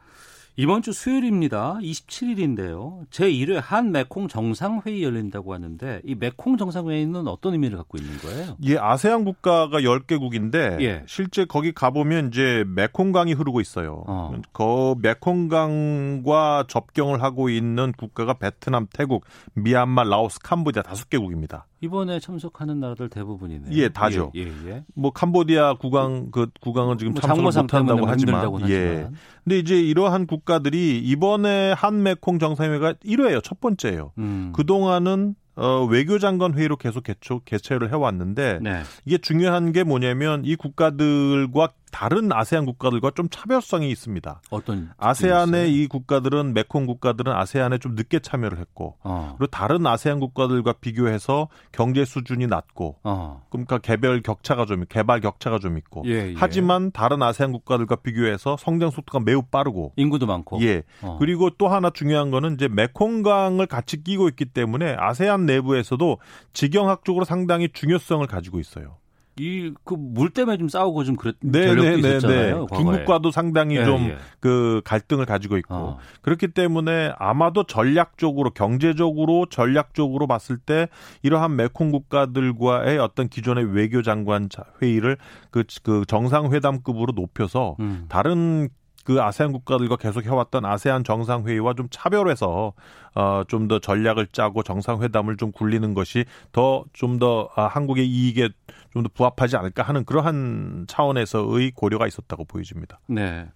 [0.55, 1.77] 이번 주 수요일입니다.
[1.81, 3.07] 27일인데요.
[3.11, 8.57] 제1회 한 메콩 정상회의 열린다고 하는데 이 메콩 정상회의는 어떤 의미를 갖고 있는 거예요?
[8.63, 11.03] 예, 아세안 국가가 10개국인데 예.
[11.07, 14.03] 실제 거기 가보면 이제 메콩강이 흐르고 있어요.
[14.07, 14.33] 어.
[14.51, 19.23] 그 메콩강과 접경을 하고 있는 국가가 베트남, 태국,
[19.53, 21.67] 미얀마, 라오스, 캄보디아 다섯 개국입니다.
[21.81, 23.71] 이번에 참석하는 나라들 대부분이네요.
[23.71, 24.31] 예, 다죠.
[24.35, 24.83] 예, 예, 예.
[24.95, 29.07] 뭐 캄보디아 국강 그 국강은 지금 뭐 참석을 못 한다고 하지만 예.
[29.43, 33.43] 근데 이제 이러한 국가들이 이번에 한 메콩 정상회가 1회예요.
[33.43, 34.11] 첫 번째예요.
[34.17, 34.51] 음.
[34.53, 38.81] 그 동안은 어, 외교장관 회의로 계속 개최, 개최를 해왔는데 네.
[39.05, 44.41] 이게 중요한 게 뭐냐면 이 국가들과 다른 아세안 국가들과 좀 차별성이 있습니다.
[44.49, 49.35] 어떤 아세안의 이 국가들은 메콩 국가들은 아세안에 좀 늦게 참여를 했고 어.
[49.37, 53.45] 그리고 다른 아세안 국가들과 비교해서 경제 수준이 낮고 어.
[53.49, 56.33] 그러니까 개별 격차가 좀 개발 격차가 좀 있고 예, 예.
[56.37, 61.17] 하지만 다른 아세안 국가들과 비교해서 성장 속도가 매우 빠르고 인구도 많고 예 어.
[61.19, 66.17] 그리고 또 하나 중요한 거는 이제 메콩강을 같이 끼고 있기 때문에 아세안 내부에서도
[66.53, 68.97] 지경학적으로 상당히 중요성을 가지고 있어요.
[69.37, 72.19] 이 그 물 때문에 좀 싸우고 좀 그랬 네, 네, 네.
[72.19, 72.53] 네.
[72.75, 74.81] 중국과도 상당히 예, 좀그 예.
[74.83, 75.97] 갈등을 가지고 있고 어.
[76.21, 80.87] 그렇기 때문에 아마도 전략적으로 경제적으로 전략적으로 봤을 때
[81.21, 84.49] 이러한 메콩 국가들과의 어떤 기존의 외교장관
[84.81, 85.17] 회의를
[85.51, 88.05] 그, 그 정상회담급으로 높여서 음.
[88.09, 88.69] 다른
[89.09, 92.73] 그 아세안 국가들과 계속 해왔던 아세안 정상회의와 좀 차별해서
[93.15, 98.49] 어, 좀 더 전략을 짜고 정상회담을 좀 굴리는 것이 더 좀더 아, 한국의 이익에
[98.93, 102.99] 좀 더 부합하지 않을까 하는 그러한 차원에서의 고려가 있었다고 보여집니다.
[103.07, 103.47] 네.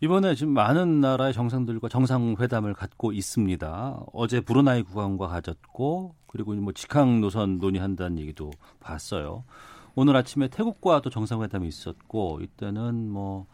[0.00, 4.04] 이번에 지금 많은 나라의 정상들과 정상회담을 갖고 있습니다.
[4.14, 8.50] 어제 브루나이 국왕과 가졌고 그리고 뭐 직항 노선 논의한다는 얘기도
[8.80, 9.44] 봤어요.
[9.96, 13.46] 오늘 아침에 태국과도 정상회담이 있었고 이때는 뭐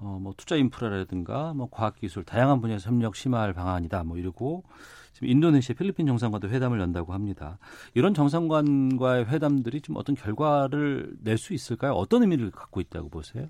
[0.00, 4.64] 어, 뭐 투자 인프라라든가 뭐 과학기술 다양한 분야에서 협력 심화할 방안이다 뭐 이러고
[5.12, 7.58] 지금 인도네시아 필리핀 정상과도 회담을 연다고 합니다.
[7.94, 11.94] 이런 정상관과의 회담들이 좀 어떤 결과를 낼 수 있을까요?
[11.94, 13.46] 어떤 의미를 갖고 있다고 보세요?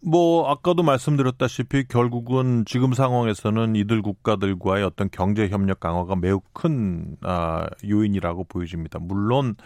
[0.00, 7.66] 뭐 아까도 말씀드렸다시피 결국은 지금 상황에서는 이들 국가들과의 어떤 경제 협력 강화가 매우 큰 아,
[7.86, 8.98] 요인이라고 보여집니다.
[8.98, 9.56] 물론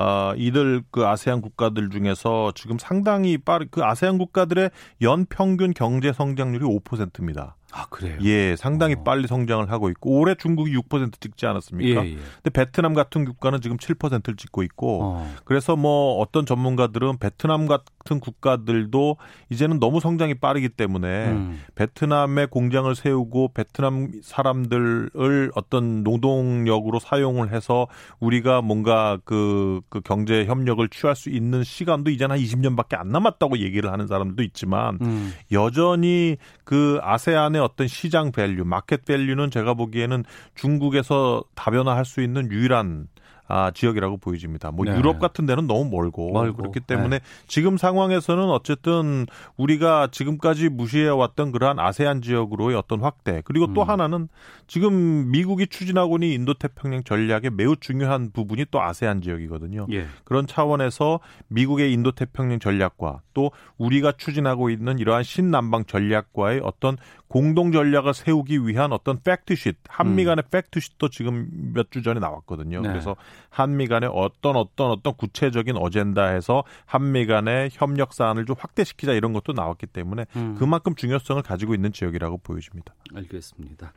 [0.00, 4.70] 아, 이들 그 아세안 국가들 중에서 지금 상당히 빠르 그 아세안 국가들의
[5.02, 7.57] 연 평균 경제 성장률이 5%입니다.
[7.70, 8.16] 아, 그래요?
[8.22, 9.02] 예, 상당히 어.
[9.02, 12.04] 빨리 성장을 하고 있고 올해 중국이 6% 찍지 않았습니까?
[12.04, 12.14] 예, 예.
[12.14, 15.34] 근데 베트남 같은 국가는 지금 7%를 찍고 있고 어.
[15.44, 19.18] 그래서 뭐 어떤 전문가들은 베트남 같은 국가들도
[19.50, 21.60] 이제는 너무 성장이 빠르기 때문에 음.
[21.74, 27.86] 베트남에 공장을 세우고 베트남 사람들을 어떤 노동력으로 사용을 해서
[28.18, 33.58] 우리가 뭔가 그, 그 경제 협력을 취할 수 있는 시간도 이제는 한 20년밖에 안 남았다고
[33.58, 35.32] 얘기를 하는 사람들도 있지만 음.
[35.52, 42.50] 여전히 그 아세안의 기존의 어떤 시장 value, market value는 제가 보기에는 중국에서 다변화할 수 있는
[42.50, 43.08] 유일한
[43.50, 44.70] 아, 지역이라고 보여집니다.
[44.70, 44.94] 뭐 네.
[44.94, 46.58] 유럽 같은 데는 너무 멀고, 멀고.
[46.58, 47.24] 그렇기 때문에 네.
[47.46, 49.24] 지금 상황에서는 어쨌든
[49.56, 53.72] 우리가 지금까지 무시해 왔던 그러한 아세안 지역으로의 어떤 확대 그리고 음.
[53.72, 54.28] 또 하나는
[54.66, 59.86] 지금 미국이 추진하고 있는 인도 태평양 전략의 매우 중요한 부분이 또 아세안 지역이거든요.
[59.92, 60.06] 예.
[60.24, 66.98] 그런 차원에서 미국의 인도 태평양 전략과 또 우리가 추진하고 있는 이러한 신남방 전략과의 어떤
[67.28, 70.50] 공동 전략을 세우기 위한 어떤 팩트쉿, 한미 간의 음.
[70.50, 72.80] 팩트쉿도 지금 몇 주 전에 나왔거든요.
[72.80, 72.88] 네.
[72.88, 73.16] 그래서
[73.50, 79.52] 한미 간의 어떤 어떤 어떤 구체적인 어젠다에서 한미 간의 협력 사안을 좀 확대시키자 이런 것도
[79.52, 80.56] 나왔기 때문에 음.
[80.58, 82.94] 그만큼 중요성을 가지고 있는 지역이라고 보여집니다.
[83.14, 83.92] 알겠습니다.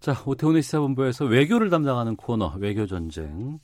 [0.00, 3.58] 자, 오태훈의 시사본부에서 외교를 담당하는 코너 외교 전쟁.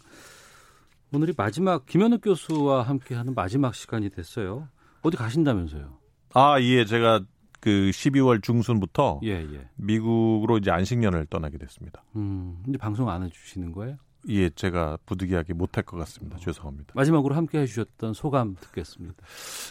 [1.13, 4.69] 오늘이 마지막 김현욱 교수와 함께하는 마지막 시간이 됐어요.
[5.03, 5.99] 어디 가신다면서요?
[6.35, 7.21] 아, 예, 제가
[7.61, 9.69] 그 12월 중순부터 예, 예.
[9.77, 12.03] 미국으로 이제 안식년을 떠나게 됐습니다.
[12.17, 13.97] 음, 이제 방송 안 해주시는 거예요?
[14.29, 16.37] 예, 제가 부득이하게 못할 것 같습니다.
[16.39, 16.93] 죄송합니다.
[16.95, 19.17] 마지막으로 함께 해주셨던 소감 듣겠습니다.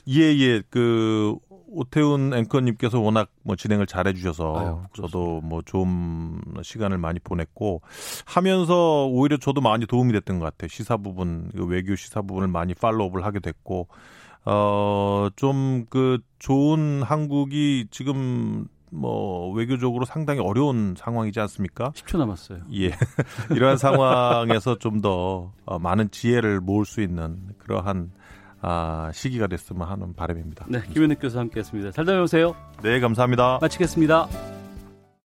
[0.07, 0.63] 예, 예.
[0.69, 1.37] 그
[1.71, 7.81] 오태훈 앵커님께서 워낙 뭐 진행을 잘 해주셔서 저도 뭐 좋은 시간을 많이 보냈고
[8.25, 10.67] 하면서 오히려 저도 많이 도움이 됐던 것 같아요.
[10.67, 13.87] 시사 부분, 그 외교 시사 부분을 많이 팔로우업을 하게 됐고
[14.45, 21.91] 어, 좀 그 좋은 한국이 지금 뭐 외교적으로 상당히 어려운 상황이지 않습니까?
[21.91, 22.59] 10초 남았어요.
[22.73, 22.91] 예.
[23.55, 28.11] 이러한 상황에서 좀더 어, 많은 지혜를 모을 수 있는 그러한
[28.61, 30.65] 아, 시기가 됐으면 하는 바람입니다.
[30.67, 31.91] 네, 김현욱 교수 함께했습니다.
[31.91, 32.55] 잘 다녀오세요.
[32.81, 33.59] 네, 감사합니다.
[33.61, 34.58] 마치겠습니다.